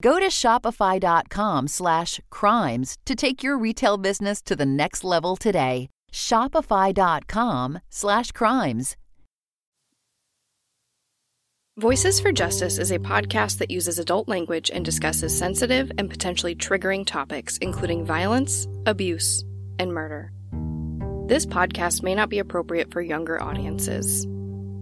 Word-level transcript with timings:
Go 0.00 0.20
to 0.20 0.28
shopify.com 0.28 1.68
slash 1.68 2.20
crimes 2.30 2.98
to 3.06 3.14
take 3.16 3.42
your 3.42 3.58
retail 3.58 3.96
business 3.96 4.40
to 4.42 4.54
the 4.54 4.66
next 4.66 5.02
level 5.02 5.36
today. 5.36 5.88
Shopify.com 6.12 7.80
slash 7.90 8.30
crimes. 8.32 8.96
Voices 11.78 12.18
for 12.18 12.32
Justice 12.32 12.78
is 12.78 12.90
a 12.90 12.98
podcast 12.98 13.58
that 13.58 13.70
uses 13.70 14.00
adult 14.00 14.28
language 14.28 14.68
and 14.68 14.84
discusses 14.84 15.36
sensitive 15.36 15.92
and 15.96 16.10
potentially 16.10 16.56
triggering 16.56 17.06
topics, 17.06 17.56
including 17.58 18.04
violence, 18.04 18.66
abuse, 18.86 19.44
and 19.78 19.92
murder. 19.92 20.32
This 21.28 21.46
podcast 21.46 22.02
may 22.02 22.16
not 22.16 22.30
be 22.30 22.40
appropriate 22.40 22.92
for 22.92 23.00
younger 23.00 23.40
audiences. 23.40 24.26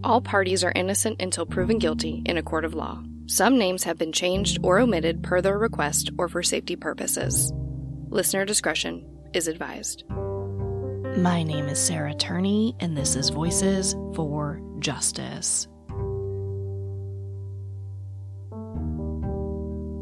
All 0.04 0.20
parties 0.22 0.64
are 0.64 0.72
innocent 0.74 1.20
until 1.20 1.44
proven 1.44 1.78
guilty 1.78 2.22
in 2.24 2.38
a 2.38 2.42
court 2.42 2.64
of 2.64 2.72
law. 2.74 3.02
Some 3.28 3.58
names 3.58 3.82
have 3.82 3.98
been 3.98 4.12
changed 4.12 4.60
or 4.62 4.78
omitted 4.78 5.24
per 5.24 5.40
their 5.40 5.58
request 5.58 6.10
or 6.16 6.28
for 6.28 6.44
safety 6.44 6.76
purposes. 6.76 7.52
Listener 8.08 8.44
discretion 8.44 9.04
is 9.34 9.48
advised. 9.48 10.04
My 10.08 11.42
name 11.42 11.66
is 11.66 11.80
Sarah 11.80 12.14
Turney, 12.14 12.76
and 12.78 12.96
this 12.96 13.16
is 13.16 13.30
Voices 13.30 13.96
for 14.14 14.60
Justice. 14.78 15.66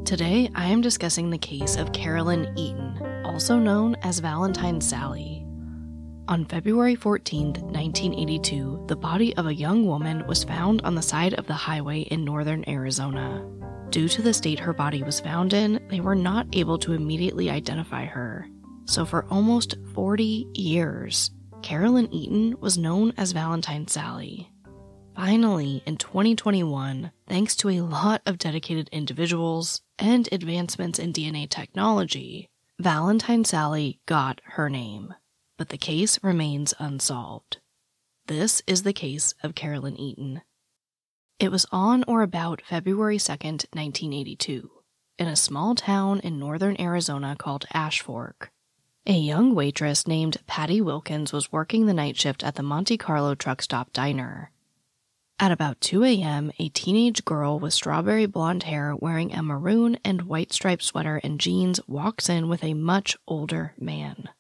Today, 0.05 0.51
I 0.55 0.67
am 0.67 0.83
discussing 0.83 1.31
the 1.31 1.39
case 1.39 1.77
of 1.77 1.95
Carolyn 1.95 2.53
Eaton, 2.59 3.23
also 3.25 3.59
known 3.59 3.97
as 4.03 4.19
Valentine 4.19 4.83
Sally. 4.83 5.34
On 6.27 6.47
February 6.47 6.95
14, 6.95 7.49
1982, 7.49 8.87
the 8.89 8.97
body 8.97 9.37
of 9.37 9.47
a 9.47 9.55
young 9.55 9.85
woman 9.85 10.27
was 10.27 10.43
found 10.43 10.81
on 10.81 10.95
the 10.95 11.03
side 11.03 11.35
of 11.35 11.47
the 11.47 11.53
highway 11.53 12.01
in 12.01 12.25
northern 12.25 12.65
Arizona. 12.67 13.47
Due 13.91 14.09
to 14.09 14.23
the 14.23 14.33
state 14.33 14.59
her 14.59 14.73
body 14.73 15.03
was 15.03 15.21
found 15.21 15.53
in, 15.53 15.87
they 15.91 16.01
were 16.01 16.15
not 16.15 16.47
able 16.55 16.79
to 16.79 16.95
immediately 16.95 17.51
identify 17.51 18.07
her. 18.07 18.49
So, 18.87 19.05
for 19.05 19.27
almost 19.27 19.77
40 19.93 20.47
years, 20.55 21.31
Carolyn 21.61 22.11
Eaton 22.11 22.59
was 22.59 22.79
known 22.79 23.13
as 23.19 23.33
Valentine 23.33 23.87
Sally. 23.87 24.51
Finally, 25.15 25.83
in 25.85 25.99
2021, 25.99 27.13
thanks 27.29 27.55
to 27.57 27.69
a 27.69 27.83
lot 27.83 28.23
of 28.25 28.39
dedicated 28.39 28.89
individuals 28.93 29.83
and 29.99 30.27
advancements 30.33 30.99
in 30.99 31.13
DNA 31.13 31.51
technology, 31.51 32.49
Valentine 32.79 33.45
Sally 33.45 34.01
got 34.07 34.41
her 34.45 34.71
name 34.71 35.15
but 35.57 35.69
the 35.69 35.79
case 35.79 36.23
remains 36.23 36.75
unsolved. 36.79 37.59
This 38.27 38.63
is 38.67 38.83
the 38.83 38.93
case 38.93 39.35
of 39.43 39.55
Carolyn 39.55 39.99
Eaton. 39.99 40.43
It 41.39 41.51
was 41.51 41.67
on 41.71 42.05
or 42.05 42.23
about 42.23 42.63
February 42.63 43.19
2, 43.19 43.33
1982, 43.33 44.71
in 45.19 45.29
a 45.29 45.37
small 45.37 45.75
town 45.75 46.21
in 46.21 46.39
northern 46.39 46.81
Arizona 46.81 47.37
called 47.39 47.67
Ashfork. 47.75 48.49
A 49.07 49.13
young 49.13 49.55
waitress 49.55 50.07
named 50.07 50.39
Patty 50.47 50.81
Wilkins 50.81 51.33
was 51.33 51.53
working 51.53 51.85
the 51.85 51.93
night 51.93 52.17
shift 52.17 52.43
at 52.43 52.55
the 52.55 52.63
Monte 52.63 52.97
Carlo 52.97 53.35
truck 53.35 53.61
stop 53.61 53.93
diner. 53.93 54.51
At 55.39 55.53
about 55.53 55.81
2 55.83 56.05
a.m., 56.05 56.53
a 56.59 56.69
teenage 56.71 57.25
girl 57.25 57.59
with 57.59 57.75
strawberry 57.75 58.25
blonde 58.25 58.63
hair 58.63 58.97
wearing 58.97 59.35
a 59.35 59.43
maroon 59.43 59.99
and 60.05 60.23
white 60.23 60.53
striped 60.53 60.85
sweater 60.85 61.21
and 61.23 61.39
jeans 61.39 61.81
walks 61.87 62.31
in 62.31 62.49
with 62.49 62.65
a 62.65 62.73
much 62.73 63.17
older 63.27 63.75
man. 63.79 64.31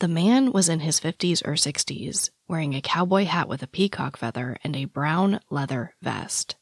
The 0.00 0.08
man 0.08 0.52
was 0.52 0.70
in 0.70 0.80
his 0.80 0.98
50s 0.98 1.46
or 1.46 1.52
60s, 1.52 2.30
wearing 2.48 2.74
a 2.74 2.80
cowboy 2.80 3.26
hat 3.26 3.48
with 3.48 3.62
a 3.62 3.66
peacock 3.66 4.16
feather 4.16 4.56
and 4.64 4.74
a 4.74 4.86
brown 4.86 5.40
leather 5.50 5.94
vest. 6.00 6.56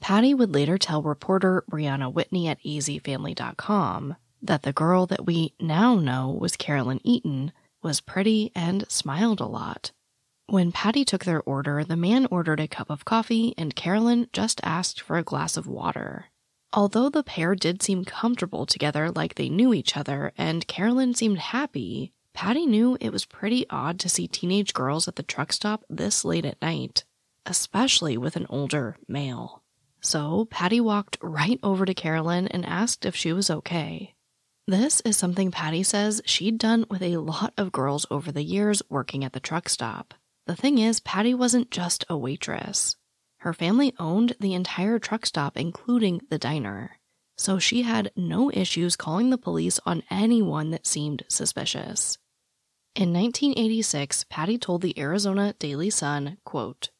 Patty 0.00 0.32
would 0.32 0.54
later 0.54 0.78
tell 0.78 1.02
reporter 1.02 1.62
Brianna 1.70 2.10
Whitney 2.10 2.48
at 2.48 2.62
azfamily.com 2.64 4.16
that 4.40 4.62
the 4.62 4.72
girl 4.72 5.04
that 5.04 5.26
we 5.26 5.52
now 5.60 5.96
know 5.96 6.30
was 6.30 6.56
Carolyn 6.56 7.00
Eaton 7.04 7.52
was 7.82 8.00
pretty 8.00 8.50
and 8.54 8.90
smiled 8.90 9.40
a 9.40 9.46
lot. 9.46 9.92
When 10.46 10.72
Patty 10.72 11.04
took 11.04 11.26
their 11.26 11.42
order, 11.42 11.84
the 11.84 11.96
man 11.96 12.26
ordered 12.30 12.60
a 12.60 12.66
cup 12.66 12.88
of 12.88 13.04
coffee 13.04 13.52
and 13.58 13.76
Carolyn 13.76 14.30
just 14.32 14.58
asked 14.64 15.02
for 15.02 15.18
a 15.18 15.22
glass 15.22 15.58
of 15.58 15.66
water. 15.66 16.30
Although 16.72 17.10
the 17.10 17.22
pair 17.22 17.54
did 17.54 17.82
seem 17.82 18.06
comfortable 18.06 18.64
together 18.64 19.10
like 19.10 19.34
they 19.34 19.50
knew 19.50 19.74
each 19.74 19.98
other 19.98 20.32
and 20.38 20.66
Carolyn 20.66 21.12
seemed 21.12 21.40
happy, 21.40 22.14
Patty 22.34 22.66
knew 22.66 22.96
it 23.00 23.12
was 23.12 23.24
pretty 23.24 23.66
odd 23.68 23.98
to 24.00 24.08
see 24.08 24.26
teenage 24.26 24.72
girls 24.72 25.08
at 25.08 25.16
the 25.16 25.22
truck 25.22 25.52
stop 25.52 25.84
this 25.90 26.24
late 26.24 26.44
at 26.44 26.60
night, 26.62 27.04
especially 27.46 28.16
with 28.16 28.36
an 28.36 28.46
older 28.48 28.96
male. 29.08 29.62
So 30.00 30.46
Patty 30.50 30.80
walked 30.80 31.18
right 31.20 31.60
over 31.62 31.84
to 31.84 31.94
Carolyn 31.94 32.48
and 32.48 32.64
asked 32.64 33.04
if 33.04 33.14
she 33.14 33.32
was 33.32 33.50
okay. 33.50 34.14
This 34.66 35.00
is 35.00 35.16
something 35.16 35.50
Patty 35.50 35.82
says 35.82 36.22
she'd 36.24 36.58
done 36.58 36.86
with 36.88 37.02
a 37.02 37.16
lot 37.16 37.52
of 37.56 37.72
girls 37.72 38.06
over 38.10 38.30
the 38.30 38.42
years 38.42 38.82
working 38.88 39.24
at 39.24 39.32
the 39.32 39.40
truck 39.40 39.68
stop. 39.68 40.14
The 40.46 40.56
thing 40.56 40.78
is, 40.78 41.00
Patty 41.00 41.34
wasn't 41.34 41.70
just 41.70 42.04
a 42.08 42.16
waitress. 42.16 42.96
Her 43.38 43.52
family 43.52 43.94
owned 43.98 44.36
the 44.38 44.54
entire 44.54 44.98
truck 44.98 45.26
stop, 45.26 45.56
including 45.56 46.20
the 46.30 46.38
diner. 46.38 46.99
So 47.40 47.58
she 47.58 47.80
had 47.80 48.12
no 48.14 48.50
issues 48.52 48.96
calling 48.96 49.30
the 49.30 49.38
police 49.38 49.80
on 49.86 50.02
anyone 50.10 50.72
that 50.72 50.86
seemed 50.86 51.24
suspicious. 51.26 52.18
In 52.94 53.14
1986, 53.14 54.26
Patty 54.28 54.58
told 54.58 54.82
the 54.82 54.98
Arizona 55.00 55.54
Daily 55.58 55.88
Sun, 55.88 56.36
quote, 56.44 56.90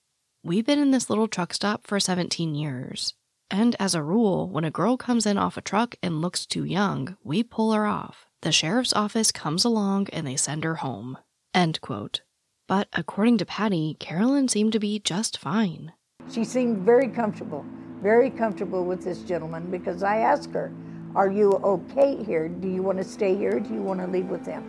We've 0.42 0.64
been 0.64 0.78
in 0.78 0.92
this 0.92 1.10
little 1.10 1.28
truck 1.28 1.52
stop 1.52 1.86
for 1.86 2.00
17 2.00 2.54
years. 2.54 3.12
And 3.50 3.76
as 3.78 3.94
a 3.94 4.02
rule, 4.02 4.48
when 4.48 4.64
a 4.64 4.70
girl 4.70 4.96
comes 4.96 5.26
in 5.26 5.36
off 5.36 5.58
a 5.58 5.60
truck 5.60 5.96
and 6.02 6.22
looks 6.22 6.46
too 6.46 6.64
young, 6.64 7.18
we 7.22 7.42
pull 7.42 7.74
her 7.74 7.84
off. 7.84 8.24
The 8.40 8.50
sheriff's 8.50 8.94
office 8.94 9.30
comes 9.30 9.66
along 9.66 10.08
and 10.10 10.26
they 10.26 10.36
send 10.36 10.64
her 10.64 10.76
home. 10.76 11.18
End 11.52 11.82
quote. 11.82 12.22
But 12.66 12.88
according 12.94 13.36
to 13.38 13.44
Patty, 13.44 13.94
Carolyn 14.00 14.48
seemed 14.48 14.72
to 14.72 14.80
be 14.80 15.00
just 15.00 15.36
fine. 15.36 15.92
She 16.32 16.44
seemed 16.44 16.78
very 16.78 17.08
comfortable, 17.08 17.66
very 18.02 18.30
comfortable 18.30 18.84
with 18.84 19.04
this 19.04 19.22
gentleman 19.22 19.70
because 19.70 20.02
I 20.02 20.18
asked 20.18 20.52
her, 20.54 20.72
Are 21.14 21.30
you 21.30 21.52
okay 21.52 22.22
here? 22.22 22.48
Do 22.48 22.68
you 22.68 22.82
want 22.82 22.98
to 22.98 23.04
stay 23.04 23.36
here? 23.36 23.60
Do 23.60 23.72
you 23.74 23.82
want 23.82 24.00
to 24.00 24.06
leave 24.06 24.26
with 24.26 24.46
him? 24.46 24.64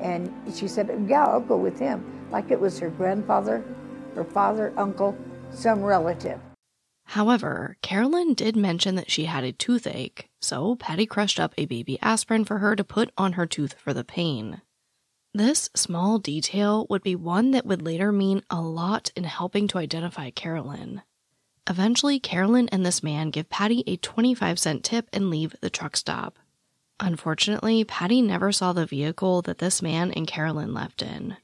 And 0.00 0.32
she 0.54 0.68
said, 0.68 1.06
Yeah, 1.08 1.24
I'll 1.24 1.40
go 1.40 1.56
with 1.56 1.78
him. 1.78 2.04
Like 2.30 2.50
it 2.50 2.60
was 2.60 2.78
her 2.78 2.90
grandfather, 2.90 3.64
her 4.14 4.24
father, 4.24 4.72
uncle, 4.76 5.16
some 5.50 5.82
relative. 5.82 6.40
However, 7.06 7.76
Carolyn 7.82 8.34
did 8.34 8.56
mention 8.56 8.94
that 8.94 9.10
she 9.10 9.26
had 9.26 9.44
a 9.44 9.52
toothache, 9.52 10.28
so 10.40 10.74
Patty 10.76 11.06
crushed 11.06 11.38
up 11.38 11.54
a 11.56 11.66
baby 11.66 11.98
aspirin 12.00 12.44
for 12.44 12.58
her 12.58 12.74
to 12.74 12.82
put 12.82 13.12
on 13.16 13.34
her 13.34 13.46
tooth 13.46 13.74
for 13.74 13.92
the 13.92 14.04
pain. 14.04 14.62
This 15.34 15.68
small 15.74 16.18
detail 16.18 16.86
would 16.88 17.02
be 17.02 17.14
one 17.14 17.50
that 17.50 17.66
would 17.66 17.82
later 17.82 18.10
mean 18.10 18.42
a 18.48 18.60
lot 18.62 19.10
in 19.14 19.24
helping 19.24 19.68
to 19.68 19.78
identify 19.78 20.30
Carolyn. 20.30 21.02
Eventually, 21.68 22.20
Carolyn 22.20 22.68
and 22.68 22.84
this 22.84 23.02
man 23.02 23.30
give 23.30 23.48
Patty 23.48 23.84
a 23.86 23.96
25 23.96 24.58
cent 24.58 24.84
tip 24.84 25.08
and 25.12 25.30
leave 25.30 25.56
the 25.60 25.70
truck 25.70 25.96
stop. 25.96 26.38
Unfortunately, 27.00 27.84
Patty 27.84 28.20
never 28.20 28.52
saw 28.52 28.72
the 28.72 28.86
vehicle 28.86 29.42
that 29.42 29.58
this 29.58 29.80
man 29.80 30.12
and 30.12 30.26
Carolyn 30.26 30.74
left 30.74 31.02
in. 31.02 31.36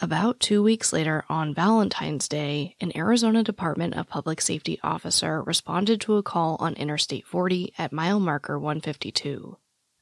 About 0.00 0.38
two 0.38 0.62
weeks 0.62 0.92
later, 0.92 1.24
on 1.28 1.54
Valentine's 1.54 2.28
Day, 2.28 2.76
an 2.80 2.96
Arizona 2.96 3.42
Department 3.42 3.94
of 3.94 4.08
Public 4.08 4.40
Safety 4.40 4.78
officer 4.84 5.42
responded 5.42 6.00
to 6.02 6.16
a 6.16 6.22
call 6.22 6.56
on 6.60 6.74
Interstate 6.74 7.26
40 7.26 7.74
at 7.76 7.92
mile 7.92 8.20
marker 8.20 8.60
152. 8.60 9.56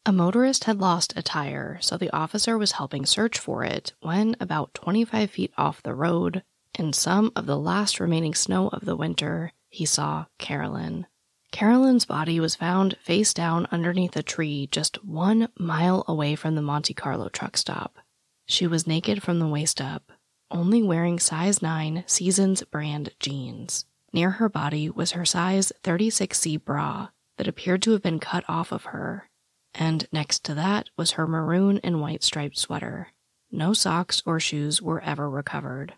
A 0.04 0.12
motorist 0.12 0.64
had 0.64 0.78
lost 0.78 1.14
a 1.16 1.22
tire, 1.22 1.78
so 1.80 1.96
the 1.96 2.14
officer 2.14 2.58
was 2.58 2.72
helping 2.72 3.06
search 3.06 3.38
for 3.38 3.64
it 3.64 3.94
when, 4.00 4.36
about 4.38 4.74
25 4.74 5.30
feet 5.30 5.52
off 5.56 5.82
the 5.82 5.94
road, 5.94 6.42
in 6.78 6.92
some 6.92 7.32
of 7.34 7.46
the 7.46 7.58
last 7.58 7.98
remaining 8.00 8.34
snow 8.34 8.68
of 8.68 8.84
the 8.84 8.96
winter, 8.96 9.52
he 9.68 9.84
saw 9.84 10.26
Carolyn. 10.38 11.06
Carolyn's 11.52 12.04
body 12.04 12.38
was 12.38 12.54
found 12.54 12.96
face 13.00 13.32
down 13.32 13.66
underneath 13.70 14.16
a 14.16 14.22
tree 14.22 14.68
just 14.70 15.02
one 15.04 15.48
mile 15.58 16.04
away 16.06 16.34
from 16.34 16.54
the 16.54 16.62
Monte 16.62 16.92
Carlo 16.94 17.28
truck 17.28 17.56
stop. 17.56 17.98
She 18.46 18.66
was 18.66 18.86
naked 18.86 19.22
from 19.22 19.38
the 19.38 19.48
waist 19.48 19.80
up, 19.80 20.12
only 20.50 20.82
wearing 20.82 21.18
size 21.18 21.62
9 21.62 22.04
Seasons 22.06 22.62
brand 22.64 23.14
jeans. 23.18 23.86
Near 24.12 24.32
her 24.32 24.48
body 24.48 24.90
was 24.90 25.12
her 25.12 25.24
size 25.24 25.72
36C 25.82 26.62
bra 26.62 27.08
that 27.38 27.48
appeared 27.48 27.82
to 27.82 27.92
have 27.92 28.02
been 28.02 28.20
cut 28.20 28.44
off 28.48 28.72
of 28.72 28.84
her, 28.84 29.28
and 29.74 30.08
next 30.12 30.44
to 30.44 30.54
that 30.54 30.88
was 30.96 31.12
her 31.12 31.26
maroon 31.26 31.80
and 31.82 32.00
white 32.00 32.22
striped 32.22 32.58
sweater. 32.58 33.08
No 33.50 33.72
socks 33.72 34.22
or 34.26 34.40
shoes 34.40 34.80
were 34.82 35.00
ever 35.00 35.28
recovered. 35.28 35.94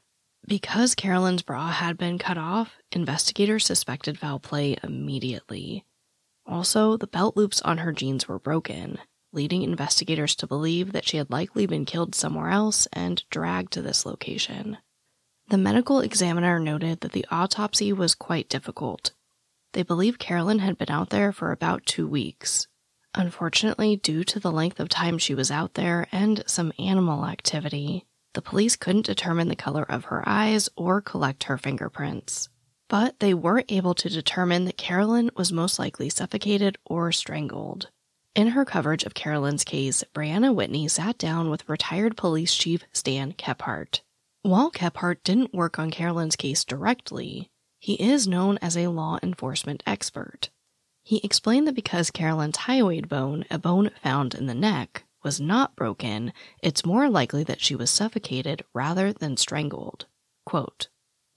Because 0.49 0.95
Carolyn's 0.95 1.43
bra 1.43 1.69
had 1.69 1.99
been 1.99 2.19
cut 2.19 2.39
off, 2.39 2.79
investigators 2.93 3.67
suspected 3.67 4.19
foul 4.19 4.39
play 4.39 4.79
immediately. 4.83 5.85
Also, 6.47 6.97
the 6.97 7.07
belt 7.07 7.37
loops 7.37 7.61
on 7.61 7.79
her 7.79 7.93
jeans 7.93 8.27
were 8.27 8.39
broken, 8.39 8.97
leading 9.31 9.61
investigators 9.61 10.35
to 10.37 10.47
believe 10.47 10.93
that 10.93 11.07
she 11.07 11.19
had 11.19 11.29
likely 11.29 11.67
been 11.67 11.85
killed 11.85 12.15
somewhere 12.15 12.49
else 12.49 12.89
and 12.95 13.25
dragged 13.29 13.75
to 13.75 13.83
this 13.83 14.07
location. 14.07 14.79
The 15.49 15.59
medical 15.59 16.01
examiner 16.01 16.59
noted 16.59 17.01
that 17.01 17.13
the 17.13 17.27
autopsy 17.31 17.93
was 17.93 18.15
quite 18.15 18.49
difficult. 18.49 19.13
They 19.75 19.83
believe 19.83 20.19
Carolyn 20.19 20.61
had 20.61 20.79
been 20.79 20.91
out 20.91 21.11
there 21.11 21.31
for 21.31 21.53
about 21.53 21.85
two 21.85 22.09
weeks. 22.09 22.69
Unfortunately, 23.15 23.97
due 23.97 24.25
to 24.25 24.41
the 24.41 24.51
length 24.51 24.81
of 24.81 24.89
time 24.89 25.19
she 25.19 25.35
was 25.35 25.51
out 25.51 25.75
there 25.75 26.09
and 26.11 26.43
some 26.47 26.73
animal 26.79 27.27
activity, 27.27 28.07
the 28.39 28.43
police 28.43 28.77
couldn't 28.77 29.05
determine 29.05 29.49
the 29.49 29.57
color 29.57 29.83
of 29.89 30.05
her 30.05 30.23
eyes 30.25 30.69
or 30.77 31.01
collect 31.01 31.43
her 31.43 31.59
fingerprints. 31.59 32.49
But 32.89 33.19
they 33.19 33.35
were 33.35 33.65
able 33.69 33.95
to 33.95 34.09
determine 34.09 34.65
that 34.67 34.77
Carolyn 34.77 35.33
was 35.35 35.51
most 35.51 35.77
likely 35.77 36.09
suffocated 36.09 36.79
or 36.85 37.11
strangled. 37.11 37.91
In 38.37 38.51
her 38.51 38.65
coverage 38.65 39.03
of 39.03 39.13
Carolyn's 39.13 39.65
case, 39.65 40.05
Brianna 40.15 40.55
Whitney 40.55 40.87
sat 40.87 41.19
down 41.19 41.51
with 41.51 41.69
retired 41.69 42.17
police 42.17 42.55
chief 42.55 42.85
Stan 42.93 43.33
Kephart. 43.33 44.03
While 44.43 44.71
Kephart 44.71 45.25
didn't 45.25 45.53
work 45.53 45.81
on 45.81 45.91
Carolyn's 45.91 46.37
case 46.37 46.65
directly, 46.65 47.51
he 47.81 47.95
is 47.95 48.29
known 48.29 48.57
as 48.63 48.77
a 48.77 48.87
law 48.87 49.19
enforcement 49.21 49.83
expert. 49.85 50.51
He 51.03 51.21
explained 51.25 51.67
that 51.67 51.75
because 51.75 52.13
Carolyn's 52.13 52.59
hyoid 52.59 53.09
bone, 53.09 53.47
a 53.51 53.59
bone 53.59 53.91
found 54.01 54.37
in 54.37 54.47
the 54.47 54.55
neck, 54.55 55.03
was 55.23 55.41
not 55.41 55.77
broken, 55.77 56.33
it's 56.63 56.87
more 56.87 57.09
likely 57.09 57.45
that 57.45 57.61
she 57.61 57.75
was 57.75 57.91
suffocated 57.91 58.65
rather 58.75 59.13
than 59.13 59.37
strangled. 59.37 60.07
Quote, 60.45 60.89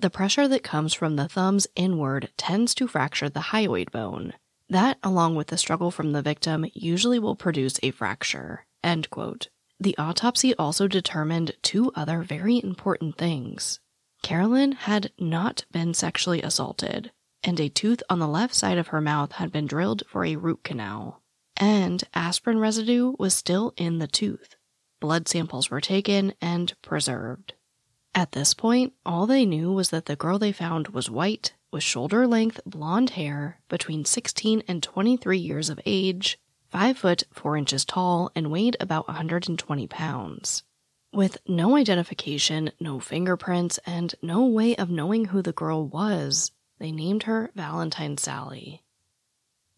the 0.01 0.10
pressure 0.10 0.48
that 0.48 0.63
comes 0.63 0.95
from 0.95 1.16
the 1.16 1.28
thumbs 1.28 1.68
inward 1.75 2.31
tends 2.36 2.74
to 2.74 2.88
fracture 2.88 3.30
the 3.30 3.51
hyoid 3.51 3.92
bone. 3.92 4.33
That, 4.68 4.98
along 5.04 5.36
with 5.36 5.48
the 5.48 5.57
struggle 5.57 5.92
from 5.92 6.12
the 6.12 6.24
victim, 6.24 6.66
usually 6.74 7.19
will 7.19 7.36
produce 7.36 7.80
a 7.83 7.92
fracture. 7.92 8.66
End 8.83 9.12
quote. 9.12 9.50
The 9.80 9.95
autopsy 10.00 10.56
also 10.56 10.88
determined 10.88 11.56
two 11.62 11.92
other 11.94 12.24
very 12.24 12.60
important 12.63 13.18
things. 13.18 13.80
Carolyn 14.24 14.72
had 14.72 15.12
not 15.19 15.66
been 15.72 15.94
sexually 15.94 16.42
assaulted, 16.42 17.12
and 17.44 17.60
a 17.60 17.69
tooth 17.69 18.01
on 18.10 18.18
the 18.18 18.27
left 18.27 18.56
side 18.56 18.80
of 18.80 18.88
her 18.88 19.01
mouth 19.01 19.34
had 19.34 19.51
been 19.51 19.68
drilled 19.68 20.01
for 20.07 20.25
a 20.25 20.36
root 20.36 20.63
canal. 20.63 21.21
And 21.62 22.04
aspirin 22.16 22.58
residue 22.58 23.13
was 23.19 23.36
still 23.36 23.75
in 23.78 24.00
the 24.00 24.08
tooth. 24.08 24.56
Blood 25.00 25.28
samples 25.28 25.69
were 25.69 25.80
taken 25.80 26.34
and 26.42 26.74
preserved. 26.81 27.54
At 28.16 28.31
this 28.31 28.56
point, 28.56 28.94
all 29.06 29.28
they 29.28 29.46
knew 29.46 29.72
was 29.72 29.92
that 29.92 30.08
the 30.08 30.16
girl 30.16 30.40
they 30.40 30.52
found 30.52 30.88
was 30.88 31.08
white, 31.08 31.54
with 31.72 31.84
shoulder 31.84 32.25
length 32.25 32.62
blonde 32.66 33.12
hair, 33.12 33.60
between 33.69 34.06
16 34.06 34.63
and 34.68 34.81
23 34.81 35.38
years 35.38 35.69
of 35.69 35.80
age, 35.86 36.40
5 36.69 36.98
foot 36.98 37.24
4 37.31 37.58
inches 37.58 37.86
tall, 37.86 38.31
and 38.36 38.50
weighed 38.50 38.75
about 38.80 39.08
120 39.08 39.86
pounds. 39.86 40.63
With 41.13 41.38
no 41.48 41.75
identification, 41.75 42.72
no 42.80 43.00
fingerprints, 43.00 43.78
and 43.86 44.16
no 44.24 44.46
way 44.46 44.75
of 44.78 44.90
knowing 44.90 45.25
who 45.25 45.44
the 45.44 45.54
girl 45.54 45.86
was, 45.86 46.52
they 46.80 46.92
named 46.92 47.24
her 47.24 47.52
Valentine 47.54 48.18
Sally. 48.18 48.81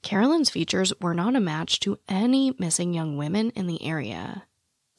Carolyn's 0.03 0.49
features 0.49 0.93
were 0.99 1.13
not 1.13 1.35
a 1.35 1.39
match 1.39 1.79
to 1.79 1.97
any 2.09 2.53
missing 2.59 2.93
young 2.93 3.17
women 3.17 3.51
in 3.51 3.67
the 3.67 3.81
area. 3.83 4.43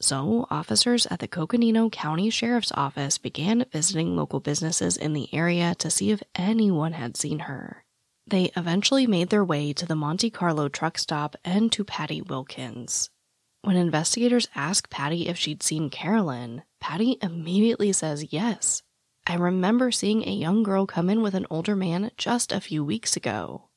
So, 0.01 0.45
officers 0.49 1.05
at 1.05 1.19
the 1.19 1.27
Coconino 1.27 1.89
County 1.89 2.29
Sheriff's 2.29 2.71
Office 2.73 3.17
began 3.17 3.65
visiting 3.71 4.15
local 4.15 4.39
businesses 4.39 4.97
in 4.97 5.13
the 5.13 5.33
area 5.33 5.73
to 5.75 5.89
see 5.89 6.11
if 6.11 6.21
anyone 6.33 6.93
had 6.93 7.15
seen 7.15 7.39
her. 7.39 7.85
They 8.27 8.51
eventually 8.57 9.05
made 9.05 9.29
their 9.29 9.45
way 9.45 9.71
to 9.73 9.85
the 9.85 9.95
Monte 9.95 10.31
Carlo 10.31 10.67
truck 10.67 10.97
stop 10.97 11.35
and 11.45 11.71
to 11.71 11.85
Patty 11.85 12.21
Wilkins. 12.21 13.09
When 13.61 13.77
investigators 13.77 14.49
ask 14.55 14.89
Patty 14.89 15.27
if 15.27 15.37
she'd 15.37 15.63
seen 15.63 15.89
Carolyn, 15.89 16.63
Patty 16.81 17.17
immediately 17.21 17.93
says 17.93 18.33
yes. 18.33 18.81
I 19.27 19.35
remember 19.35 19.91
seeing 19.91 20.23
a 20.23 20.31
young 20.31 20.63
girl 20.63 20.85
come 20.85 21.09
in 21.09 21.21
with 21.21 21.35
an 21.35 21.47
older 21.49 21.75
man 21.75 22.11
just 22.17 22.51
a 22.51 22.61
few 22.61 22.83
weeks 22.83 23.15
ago. 23.15 23.69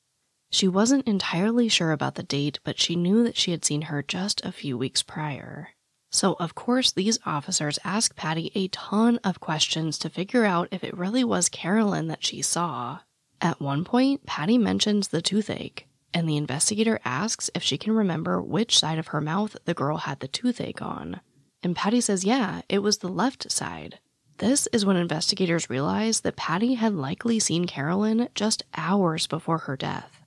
She 0.50 0.66
wasn't 0.66 1.06
entirely 1.06 1.68
sure 1.68 1.92
about 1.92 2.14
the 2.14 2.22
date, 2.22 2.58
but 2.64 2.80
she 2.80 2.96
knew 2.96 3.22
that 3.24 3.36
she 3.36 3.50
had 3.50 3.64
seen 3.64 3.82
her 3.82 4.02
just 4.02 4.44
a 4.44 4.52
few 4.52 4.78
weeks 4.78 5.02
prior. 5.02 5.70
So, 6.10 6.36
of 6.40 6.54
course, 6.54 6.90
these 6.90 7.18
officers 7.26 7.78
ask 7.84 8.16
Patty 8.16 8.50
a 8.54 8.68
ton 8.68 9.18
of 9.22 9.40
questions 9.40 9.98
to 9.98 10.08
figure 10.08 10.46
out 10.46 10.68
if 10.70 10.82
it 10.82 10.96
really 10.96 11.22
was 11.22 11.50
Carolyn 11.50 12.08
that 12.08 12.24
she 12.24 12.40
saw. 12.40 13.00
At 13.42 13.60
one 13.60 13.84
point, 13.84 14.24
Patty 14.24 14.56
mentions 14.56 15.08
the 15.08 15.20
toothache, 15.20 15.86
and 16.14 16.26
the 16.26 16.38
investigator 16.38 16.98
asks 17.04 17.50
if 17.54 17.62
she 17.62 17.76
can 17.76 17.92
remember 17.92 18.40
which 18.40 18.78
side 18.78 18.98
of 18.98 19.08
her 19.08 19.20
mouth 19.20 19.54
the 19.66 19.74
girl 19.74 19.98
had 19.98 20.20
the 20.20 20.28
toothache 20.28 20.80
on. 20.80 21.20
And 21.62 21.76
Patty 21.76 22.00
says, 22.00 22.24
yeah, 22.24 22.62
it 22.70 22.78
was 22.78 22.98
the 22.98 23.08
left 23.08 23.52
side. 23.52 23.98
This 24.38 24.66
is 24.72 24.86
when 24.86 24.96
investigators 24.96 25.68
realize 25.68 26.20
that 26.20 26.36
Patty 26.36 26.74
had 26.74 26.94
likely 26.94 27.38
seen 27.38 27.66
Carolyn 27.66 28.28
just 28.34 28.62
hours 28.74 29.26
before 29.26 29.58
her 29.58 29.76
death. 29.76 30.17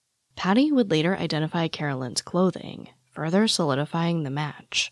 Patty 0.41 0.71
would 0.71 0.89
later 0.89 1.15
identify 1.15 1.67
Carolyn's 1.67 2.23
clothing, 2.23 2.89
further 3.11 3.47
solidifying 3.47 4.23
the 4.23 4.31
match. 4.31 4.91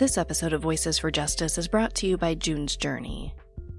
This 0.00 0.18
episode 0.18 0.52
of 0.52 0.62
Voices 0.62 0.98
for 0.98 1.12
Justice 1.12 1.56
is 1.56 1.68
brought 1.68 1.94
to 1.94 2.08
you 2.08 2.16
by 2.16 2.34
June's 2.34 2.74
Journey. 2.74 3.32